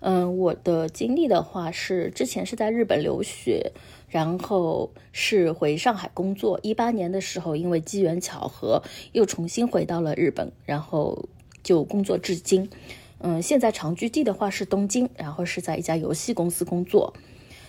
[0.00, 3.72] 嗯，我的经历的话是，之前是在日本留学，
[4.16, 6.58] 然后是回上海工作。
[6.62, 11.28] 一八年的时候，因为机缘巧合，又重新回到了日本，然后
[11.62, 12.70] 就工作至今。
[13.18, 17.12] 嗯，现在长居地的话是东京，然后是在一家游戏公司工作。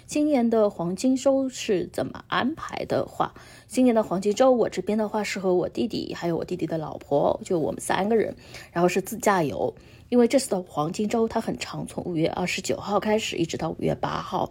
[0.06, 3.34] 今年的黄金周是怎么安排的话，
[3.68, 8.34] 今年的黄金周我这边的话是和我弟弟还有我弟弟的老婆，就我们三个人，
[8.72, 9.76] 然后是自驾游。
[10.08, 14.50] 因为这次的黄金周它很长，从五月二十九号开始一直到五月八号，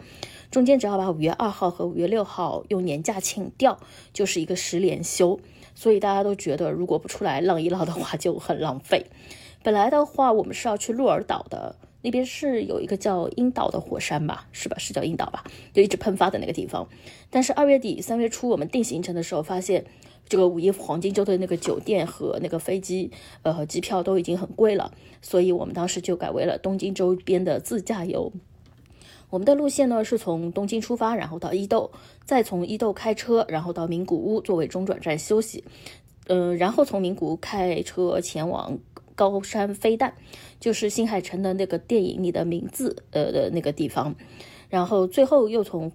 [0.50, 3.78] 中间只要把五月二号和五月六号用年假请掉，
[4.12, 5.38] 就是一个十连休。
[5.74, 9.06] 所以大家都觉得如果不出来浪一浪的话就很浪费。
[9.62, 14.76] 本来的话我们是要去鹿儿岛的，那边是有一个叫樱岛的火山吧，是吧？
[14.78, 15.44] 是叫樱岛吧？
[15.74, 16.88] 就一直喷发的那个地方。
[17.30, 19.84] 但是二月底三月初我们定行程的时候发现。
[20.28, 24.92] 这个五一黄金周的那个酒店和那个飞机，呃，机票都已经很贵了，
[25.22, 28.32] 所以我们当时就改为了东京周边的自驾游。
[29.30, 31.90] 我们的路线呢是从东京出发，然后到伊豆，
[32.24, 35.64] 再从伊豆开车，然后到名古屋作为中转站休息，
[36.28, 38.78] 嗯，然后从名古屋开车前往
[39.14, 40.14] 高山飞弹，
[40.60, 44.14] 就是新海诚的那个电影里的名字，呃的那个地方，
[44.68, 45.92] 然后最后又从。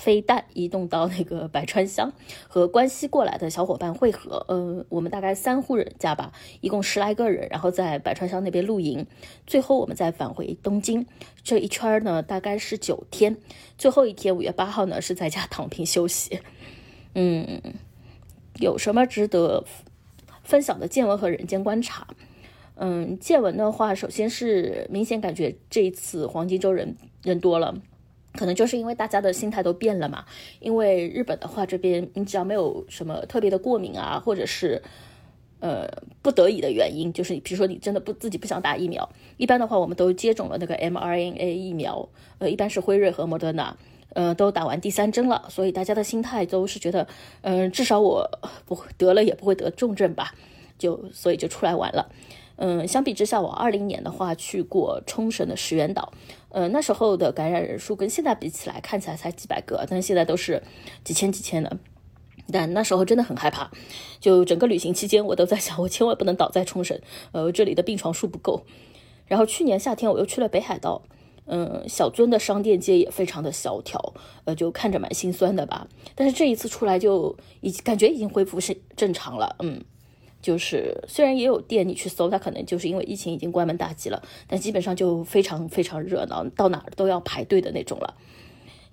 [0.00, 2.10] 飞弹移动到那个百川乡，
[2.48, 4.46] 和关西过来的小伙伴汇合。
[4.48, 6.32] 呃，我们大概三户人家吧，
[6.62, 9.06] 一共十来个人，然后在百川乡那边露营。
[9.46, 11.06] 最后我们再返回东京，
[11.44, 13.36] 这一圈呢大概是九天。
[13.76, 16.40] 最后一天五月八号呢是在家躺平休息。
[17.14, 17.60] 嗯，
[18.58, 19.64] 有什么值得
[20.42, 22.06] 分享的见闻和人间观察？
[22.76, 27.74] 嗯，见闻的话，首先是明显感觉这一次黄金周人人多了。
[28.40, 30.24] 可能就是因为大家的心态都变了嘛。
[30.60, 34.82] 因为日本的话，这边你只要没有什么特别的过敏啊，或者是
[35.58, 35.86] 呃
[36.22, 43.76] 不得已的原因，就是比如说你真的不自己不想打疫苗，一般的话我们都接种了那个 mRNA 疫苗，呃，一般是辉瑞和莫德纳，
[44.14, 47.06] 呃，都打完第三针了，所以大家的心态都是觉得，
[47.42, 48.26] 嗯，至少我
[48.64, 50.34] 不得了也不会得重症吧，
[50.78, 52.10] 就所以就出来玩了。
[52.62, 56.12] 嗯，相比之下，我二零年的话去过冲绳的石垣岛。
[56.50, 60.62] 呃，那时候的感染人数跟现在比起来，看起来才几百个，但是现在都是
[61.02, 61.78] 几千几千的。
[62.52, 63.70] 但那时候真的很害怕，
[64.20, 67.00] 就整个旅行期间，我都在想，我千万不能倒在冲绳，
[67.32, 68.62] 呃，这里的病床数不够。
[69.26, 71.00] 然后去年夏天我又去了北海道，
[71.46, 74.12] 嗯，小樽的商店街也非常的萧条，
[74.44, 75.88] 呃，就看着蛮心酸的吧。
[76.14, 79.82] 但是这一次出来就已经感觉已经恢复是正常了，嗯。
[80.42, 88.14] 就是虽然也有店，你去搜，它可能就是因为疫情已经关门大吉了，但基本上就非常非常热闹，到哪儿都要排队的那种了。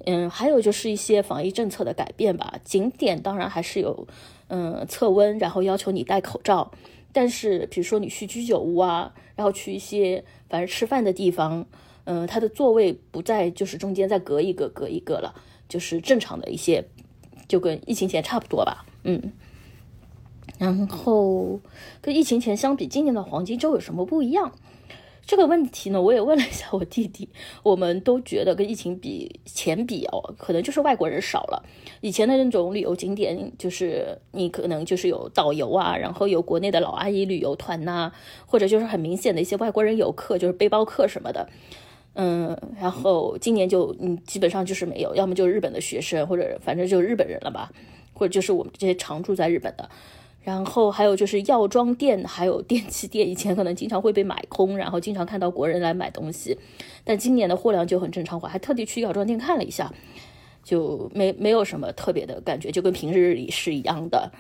[0.05, 4.07] 嗯，还有就是一些防疫政策的改变吧，景点当然还是有，
[4.47, 6.71] 嗯，测温，然后要求你戴口罩。
[7.11, 11.65] 但是比如说你去居酒屋啊，然后去一些反正吃饭的地方，
[12.03, 15.33] 嗯，它的座位不再就是中间再隔一个隔一个了，
[15.67, 16.85] 就是正常的一些，
[17.47, 19.31] 就跟疫情前差不多吧，嗯。
[20.57, 21.59] 然后
[22.01, 24.51] 跟疫情前相比，今年的黄金周有什么不一样？
[25.25, 27.27] 这个问题呢，我也问了一下我弟弟，
[27.61, 31.65] 我们都觉得跟疫情比前比哦，可能就是外国人少了。
[31.99, 38.13] 以前的那种旅游景点，就是你可能就是有导游啊，然后有国内的老阿姨旅游团呐，
[38.45, 41.49] 或者就是很明显的一些外国人游客，就是背包客什么的。
[42.13, 47.69] 嗯，然后今年就嗯，基本上就是没有，要么就是日本的学生，或者反正就是日本人了吧，
[48.13, 49.89] 或者就是我们这些常住在日本的。
[50.47, 56.57] 然后还有就是药妆店，还有电器店，以前可能经常会被买空，然后经常看到国人来买东西，
[57.03, 59.93] 但今年的货量就很正常化，还特地去药妆店看了一下，
[60.63, 64.31] 就没没有什么特别的感觉，就跟平日里是一样的。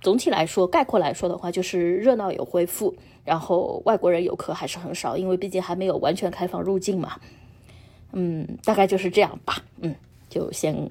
[0.00, 2.94] 总体来说，概括来说的话，就是热闹有恢复，
[3.24, 7.18] 然后外国人游客还是很少，因为毕竟还没有完全开放入境嘛。
[8.12, 9.56] 嗯，大概就是这样吧。
[9.80, 9.92] 嗯，
[10.28, 10.88] 就先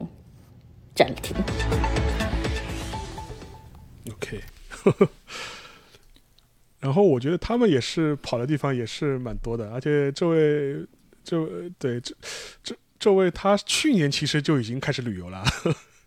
[0.94, 1.34] 暂停。
[4.12, 4.42] OK，
[6.80, 10.86] 然后我觉得他们也是跑的地方也是蛮多的，而且这位
[11.24, 12.16] 这位对这
[12.64, 15.44] 这这位他去年其实就已经开始旅游了，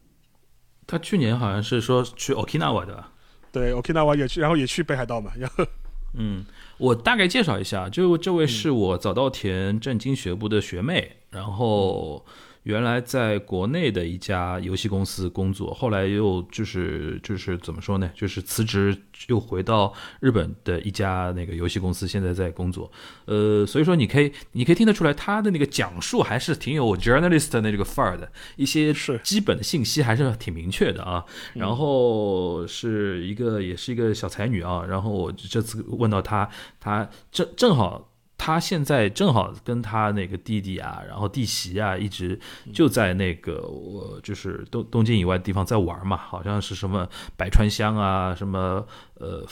[0.87, 3.05] 他去年好像是说去 Okinawa 的，
[3.51, 5.67] 对 Okinawa 也去，然后也去北海道嘛，然 后
[6.15, 6.45] 嗯，
[6.79, 12.25] 我大概介绍一下，就这位是我早稻田政经学部的学妹，然后。
[12.65, 18.11] 原来在国内的一家游戏公司工作，后来又就是就是怎么说呢？
[18.15, 22.91] 就是辞职又回到日本的一家那个游戏公司，现在在工作。
[23.25, 31.25] 呃，所以说你可以你可以听得出来，他的那个讲述还是挺有 journalist 的那个范儿的，一些是基本的信息还是挺明确的啊。
[31.55, 34.85] 然后是一个也是一个小才女啊。
[34.89, 36.49] 然后我这次问到她，
[36.79, 38.09] 她正正好。
[38.45, 42.37] 他现在正好跟他那个弟弟啊，然后弟媳啊，一直
[42.75, 49.47] 就在那个我就是东东京以外的地方在玩嘛，好像是什么百川乡啊，什么呃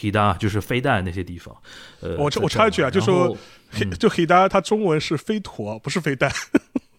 [0.00, 1.52] 黑达就是飞弹那些地方。
[1.98, 3.36] 呃， 我我插一句啊，就说
[3.68, 6.30] 黑就黑达，它中文是飞驼，不是飞弹。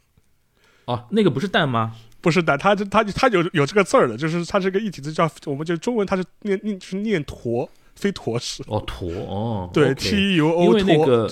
[0.83, 1.95] 哦，那个不是蛋吗？
[2.19, 7.69] 不是蛋，它它它有有这个字儿的，就是它是个一体字，叫我们就中文它是念念是念驼。
[7.97, 11.29] 飞驼式哦，驼哦，对，T U O，因为那个，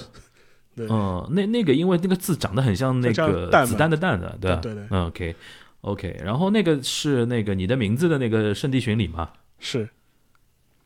[0.76, 9.30] 嗯，那那个因为那个字长得很像那个子弹的弹的，对对对，OK，OK，然后那个是那个你的名字的那个圣地巡礼吗？
[9.60, 9.88] 是，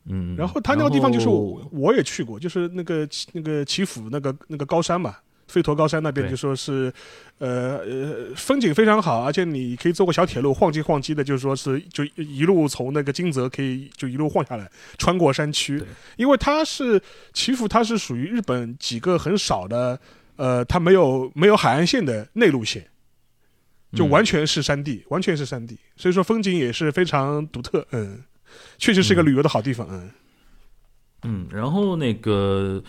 [0.06, 5.15] 嗯，然后他那个地方就是我我也去过，就是那个那个祈福那个那个高山嘛。
[5.49, 6.93] 飞驼高山那边就说是，
[7.39, 15.84] 呃呃，风景非常好，而且你可以坐个小铁路晃机晃机的，就是说是就一路从那个金泽可以就一路晃下来，穿过山区。
[16.15, 17.01] 因为它是
[17.34, 19.99] 祈福，它是属于日本几个很少的，
[20.35, 22.85] 呃，它没有没有海岸线的内陆线，
[23.93, 27.85] 就完全是山地，完全是山地，所以说风景也是非常独特。
[27.91, 28.23] 嗯，
[28.77, 29.88] 确实是一个旅游的好地方。
[29.89, 29.99] 嗯。
[30.03, 30.11] 嗯，
[31.51, 32.81] 然后那个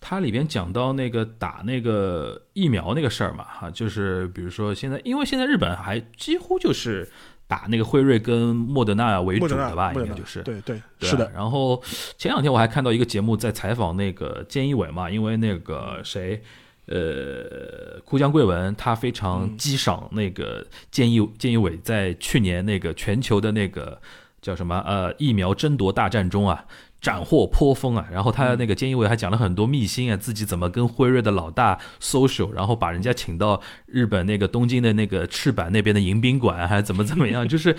[0.00, 7.08] 它里边讲到那个打那个疫苗那个事儿嘛，哈，就是比如说现在，因为现在日本还几乎就是
[7.46, 11.30] 打那个辉瑞跟莫德纳为主的吧，应该就是对对是的。
[11.34, 11.82] 然后
[12.18, 16.42] 前两天我还看到一个节目在采访那个菅义伟嘛，因为那个谁，
[16.86, 20.62] 呃，哭江贵文他非常激赏那个
[20.92, 23.98] 菅义菅义伟在去年那个全球的那个
[24.42, 26.66] 叫什么呃疫苗争夺大战中啊。
[27.00, 28.08] 斩获颇丰啊！
[28.10, 37.76] 然后他那个菅义伟还讲了很多秘辛啊，自己怎么跟辉瑞的老大 social，然后把人家请到日本那个东京的那个赤坂那边的迎宾馆，还怎么怎么样，就是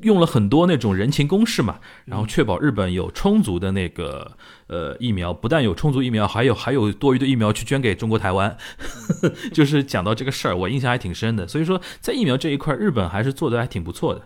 [0.00, 4.34] 用了很多那种人情攻势嘛，然后确保日本有充足的那个
[4.68, 8.56] 呃疫苗，不但有充足疫苗，还有还有多余的疫苗去捐给中国台湾，
[9.52, 11.46] 就是讲到这个事儿，我印象还挺深的。
[11.46, 14.22] 所以说，在疫苗这一块，日本还是做的还挺不错的。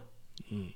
[0.52, 0.68] 嗯，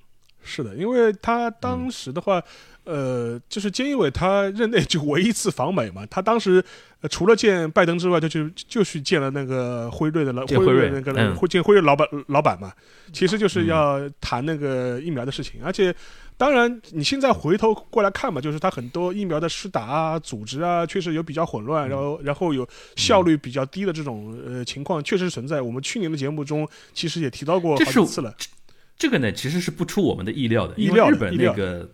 [0.43, 2.43] 是的，因为他当时的话。
[2.85, 6.63] 呃，就是菅义伟他任内就唯一一次访美嘛，他当时
[7.09, 12.73] 除了见拜登之外，就去就去见了那个辉瑞的老辉瑞那个会见辉瑞老板老板嘛，
[13.13, 15.61] 其实就是要谈那个疫苗的事情。
[15.65, 15.95] 而且，
[16.37, 25.63] 当然你现在回头过来看嘛，就是他很多疫苗的施打啊、组织啊，确实有比较混乱，然后然后有效率比较低的这种呃情况，确实存在。
[25.63, 28.35] 我们去年的节目中其实也提到过好几次了。
[28.99, 31.89] 这个呢，其实是不出我们的意料的，意料日本那个。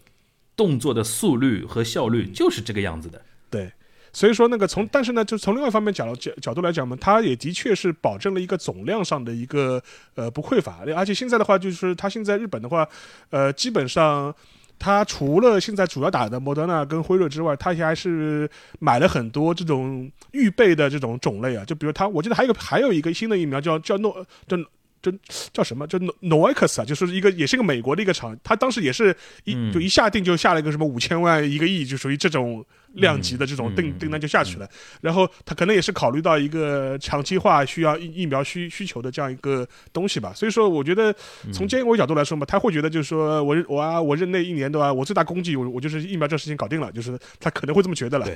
[0.58, 3.70] 动作的速率和效率就是这个样子的，对，
[4.12, 9.80] 所以说那个从，但是呢，就从另外一方面角角角度来讲嘛，它也的确是保证了一个总量上的一个
[10.16, 12.88] 呃不匮乏，而且现在的话，就是它现在日本的话，
[13.30, 14.34] 呃，基本上
[14.80, 24.56] 它除了现在主要打的莫德纳跟辉瑞之外，它还是买了很多这种预备的这种种类啊，就比如它，我记得还有个还有一个新的疫苗叫叫诺叫。
[25.00, 25.12] 就
[25.52, 25.86] 叫什么？
[25.86, 32.64] 叫 Novix 啊，就是一个，也是一个美国的一个厂，他当时也是一就一下定就下了一个什么五千万一个亿，就属于这种
[32.94, 34.68] 量级的这种订订单就下去了。
[35.00, 40.32] 然后他可能也是考虑到一个长期化需要疫疫苗需需求的这样一个东西吧。
[40.34, 41.14] 所以说，我觉得
[41.52, 48.26] 从监管角度来说嘛，他会觉得就是说我我啊，我任内一年对吧，我最大功绩我我就是疫苗这事情搞定了，就是他可能会这么觉得了。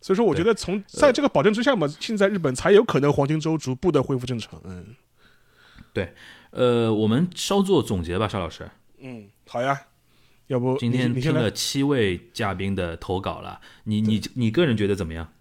[0.00, 4.60] 所以说，我觉得从在这个保证之下嘛，现在日本才有可能黄金周逐步的恢复正常。
[4.64, 4.94] 嗯。
[5.96, 6.12] 对，
[6.50, 8.68] 呃，我们稍作总结吧，邵老师。
[8.98, 9.80] 嗯，好呀，
[10.48, 15.32] 要不今天听了七位嘉宾的投稿了，你你你个人觉得怎么样？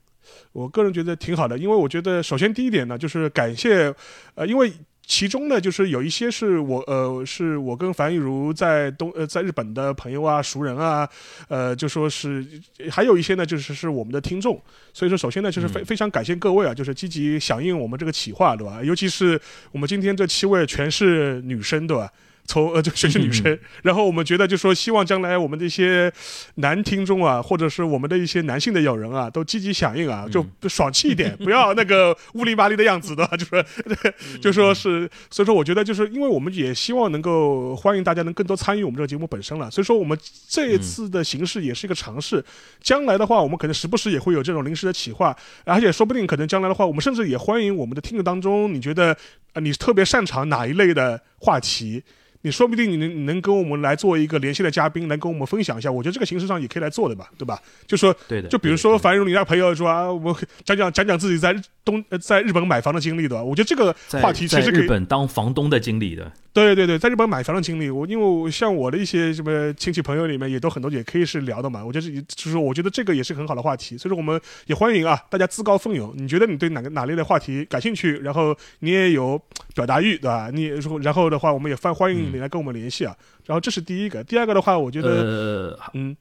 [0.54, 3.94] 我个人觉得挺好的，因为我觉得首先第一点呢，就是感谢，
[4.36, 4.72] 呃，因为。
[5.08, 11.08] 其中呢，就是有一些是我呃，是我跟樊玉茹在东呃，在日本的朋友啊、熟人啊，
[11.48, 12.46] 呃，就说是
[12.90, 14.60] 还有一些呢，就是是我们的听众。
[14.94, 18.84] 所以说，首先呢，就是非非常感谢各位啊，就是积极响应我们这个企划，对吧？
[18.84, 19.40] 尤其是
[19.72, 22.12] 我们今天这七位全是女生，对吧？
[22.46, 26.12] 从呃就全是女生， 然后我们觉得就说希望将来我们的一些
[26.56, 33.66] 男听众啊，或者是我们的一些男性的友人啊，都积极响应啊，就爽气一点，不要那个乌里麻里的样子的，就说
[34.42, 40.18] 就说是，所以说我觉得就是因为我们也希望能够欢迎大家能更多参与我们这个节目本身了，所以说我们
[40.48, 42.44] 这一次的形式也是一个尝试，
[42.82, 49.16] 将来的话我们可能时不时也会有这种临时的企划，而且说不定可能将来的话，我们甚至也欢迎我们的听众当中，你觉得
[49.56, 52.04] 啊你特别擅长哪一类的话题？
[52.42, 55.92] 你说不定你能你能跟我们来做一个连线的嘉宾，来跟我们分享一下。
[55.92, 57.60] 我觉得这个形式上也可以来做的吧，对吧？
[57.88, 58.48] 就说，对的。
[58.48, 60.32] 就比如说樊荣你那朋友说啊，我
[60.64, 63.42] 讲讲讲讲自己在东在日本买房的经历，对吧？
[63.44, 63.92] 我觉得这个
[64.22, 64.82] 话题其实可以。
[64.82, 66.32] 日本当房东的经历的。
[66.54, 71.84] 对对对，在日本买房的经历，我因为像我的一些什么亲戚朋友里面也都很多，也可以是聊的嘛。
[71.84, 76.14] 我觉得就是我觉得这个也是很好的话题，所以说我们也欢迎啊，大家自告奋勇。
[76.16, 79.38] 你觉得你对哪个哪类的话题感兴趣，然后你也有
[79.74, 80.50] 表达欲，对吧？
[80.52, 80.66] 你
[81.02, 83.16] 然后的话，我们也欢欢迎你来跟我们联系啊。
[83.46, 86.16] 然后这是第一个，第二个的话，我觉得，嗯，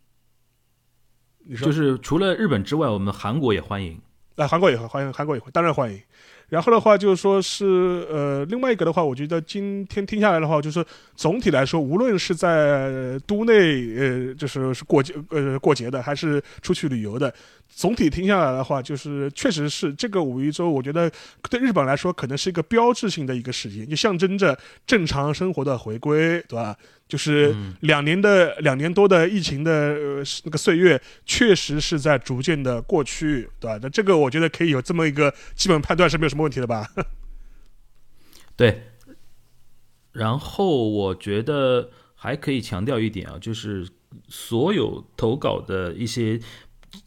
[1.61, 4.01] 就是除了日本之外，我们韩国也欢迎。
[4.37, 6.01] 啊，韩国也欢迎，韩国也当然欢迎。
[6.49, 10.85] 然后的话就是说是呃，另外一个的话，我觉得今天听下来的话，就是
[11.17, 13.53] 总体来说，无论是在都内
[13.97, 17.33] 呃，就是是过节呃过节的，还是出去旅游的，
[17.69, 21.11] 总体听下来的话，就是确实是这个五一周，我觉得
[21.51, 24.57] 对日本来说可能是一个标志性的一个事件，就象征着
[24.87, 26.77] 正常生活的回归，对吧？
[27.09, 33.79] 就是两年的两年多的疫情的呃那个岁月，确实是在逐渐的过去，对吧？
[33.83, 36.89] 那这个我觉得可以有这么一个基本判断是没有什么问题的吧？
[38.57, 38.85] 对。
[40.13, 43.89] 然后我觉得还可以强调一点啊，就是
[44.29, 46.41] 所有投稿的一些。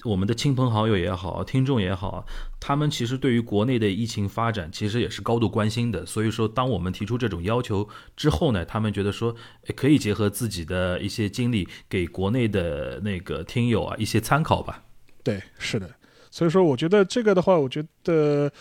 [0.03, 2.25] 我们的亲朋好友也好，听众也好，
[2.59, 6.05] 他们其实对于国内的疫情发展其实也是高度关心的。
[6.05, 9.35] 所以说，当我们提出这种要求之后呢，他们觉得说
[9.75, 14.83] 可以结合自己的一些经历，给国内的那个听友啊一些参考吧。
[15.23, 15.89] 对，是的。
[16.31, 18.51] 所以说，我觉得这个的话，我觉得。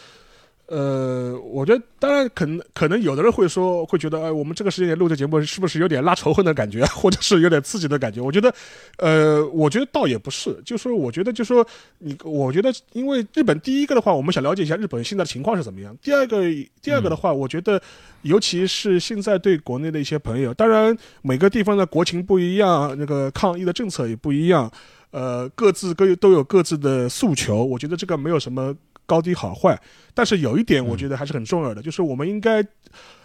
[0.68, 8.20] 呃，我觉得当然可能可能有的人会说会觉得，哎，我们这个时间点录这节目是不是有点拉仇恨的感觉， 或者是有点刺激的感觉？
[8.20, 8.52] 我觉得，
[8.98, 11.64] 呃，我觉得倒也不是，就说我觉得就说
[11.98, 15.96] 你，我觉得因为日本第一个的话，我们想了解一下日本现在的情况是怎么样。
[16.02, 16.42] 第二个，
[16.82, 17.80] 第二个的话，我觉得
[18.22, 24.68] 尤其是现在对国内的一些朋友，当然每个地方的国情不一样，那个抗疫的政策也不一样，
[25.12, 27.62] 呃，各自各都有各自的诉求。
[27.64, 28.74] 我觉得这个没有什么。
[29.06, 29.80] 高低好坏，
[30.12, 32.62] 但是有一点我觉得还是很重要的，就是我们应该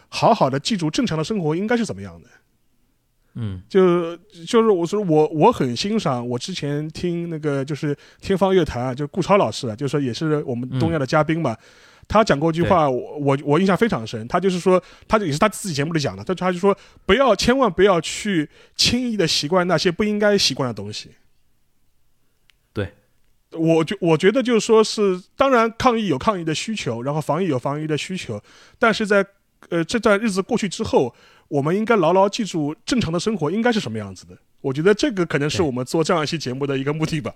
[0.07, 2.27] 好好的记住正常的生活应该是怎么样的。
[3.35, 11.55] 嗯，就就是我说我我很欣赏我之前听那个就是天方乐坛啊，就顾超老师啊，就说也是我们东亚的嘉宾嘛，
[12.09, 21.09] 他讲过一句话，我我我印象非常深，他就是说他也是他自己节目里讲的，他他就说不要千万不要去轻易的习惯那些不应该习惯的东西。
[23.51, 28.41] 我觉我觉得就是说是，当然抗疫有抗疫的需求，然后防疫有防疫的需求，
[28.79, 29.25] 但是在
[29.69, 31.13] 呃这段日子过去之后，
[31.49, 34.37] 我们应该牢牢记住正常的生活应该是什么样子的。
[34.61, 37.33] 我觉得这个可能是我们做这样一期节目的一个目的吧。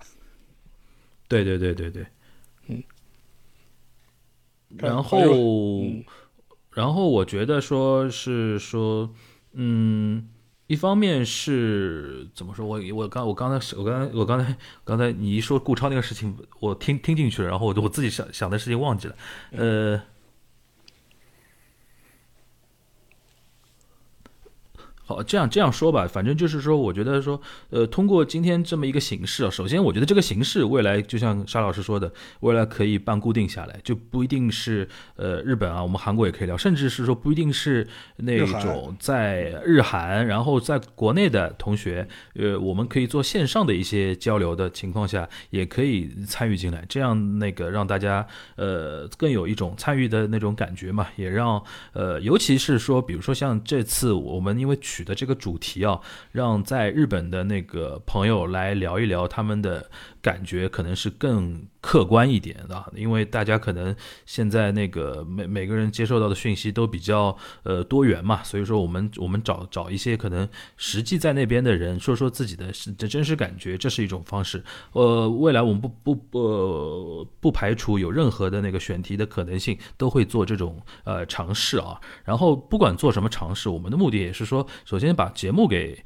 [1.28, 2.06] 对对对对对，
[2.68, 2.84] 嗯。
[4.78, 5.20] 然后，
[6.72, 9.14] 然后我觉得说是说，
[9.54, 10.30] 嗯。
[10.68, 12.66] 一方面是怎么说？
[12.66, 19.16] 我我刚我刚才我刚才我刚才刚才你一说顾超那个事情，我听听进去了，然后我我自己想想的事情忘记了，
[19.52, 20.02] 呃。
[25.08, 37.88] 好，这样这样说吧，反正就是说，我觉得说，呃，通过今天这么一个形式啊，首先我觉得这个形式未来就像沙老师说的，未来可以办固定下来，就不一定是呃日本啊，我们韩国也可以聊，甚至是说不一定是
[38.18, 48.26] 那种在日韩，然后在国内的同学，呃，我们可以做线上的一些交流的情况下，也可以参与进来，这样那个让大家
[48.56, 51.64] 呃更有一种参与的那种感觉嘛，也让
[51.94, 54.76] 呃，尤其是说，比如说像这次我们因为。
[54.96, 56.00] 取的这个主题啊，
[56.32, 59.90] 让在日本的那个朋友来聊一聊他们的
[60.22, 63.94] 感觉，可能是更客观一点的，因为大家可能
[64.26, 70.48] 现在那个每每个人接受到的讯息都比较呃多元嘛，所以说我们我们找找一些可能
[70.78, 74.64] 实际在那边的人说说自己的的真实感觉，这是一种方式。
[74.94, 82.00] 呃，未来我们不不不不排除有任何的那个选题的可能性，都会做这种呃尝试啊。
[82.24, 84.66] 然后不管做什么尝试，我们的目的也是说。
[84.86, 85.98] 首先把节目给，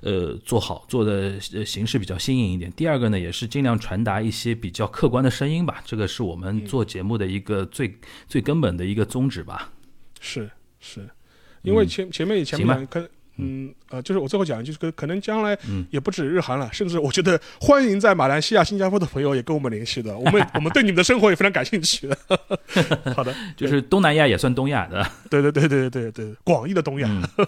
[0.00, 2.70] 呃做好，做的形式比较新颖一点。
[2.72, 5.82] 第二个呢，也是尽量传达一些比较客观的声音吧。
[5.84, 7.92] 这个是我们做节目的一个最
[8.28, 9.72] 最根本的一个宗旨吧。
[10.20, 11.08] 是是，
[11.62, 13.08] 因为前前面前面两跟
[13.38, 22.16] 嗯呃，就是我最后讲，就是可可能将来嗯也不止日韩了，甚至我觉得欢迎在马来西亚、新加坡的朋友也跟我们联系的，我们我们对你们的生活也非常感兴趣的。
[23.16, 27.08] 好的，就是东南亚也算东亚的，对对对对对对，广义的东亚。
[27.08, 27.46] 嗯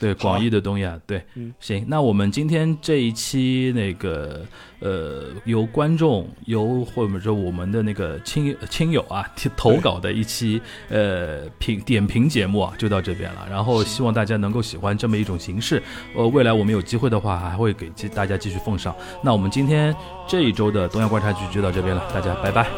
[0.00, 4.46] 对，广义的东亚，对，嗯行，那我们今天这一期那个
[4.78, 13.46] 呃，由观众由或者说我们的那个亲亲友啊提 投稿的一期呃评点评节目啊，就到这边了。
[13.50, 15.82] 然后希望大家能够喜欢这么一种形式，
[16.14, 18.94] 呃，未来我们有机会的话，还会给继大家继续奉上。
[19.22, 19.94] 那我们今天
[20.28, 22.68] 这一周的东亚观察局就到这边了，大家拜拜。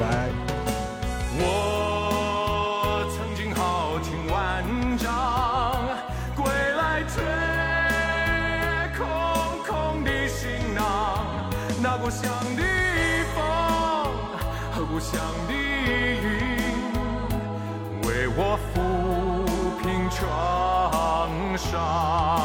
[0.00, 0.53] 拜。
[21.70, 22.43] 创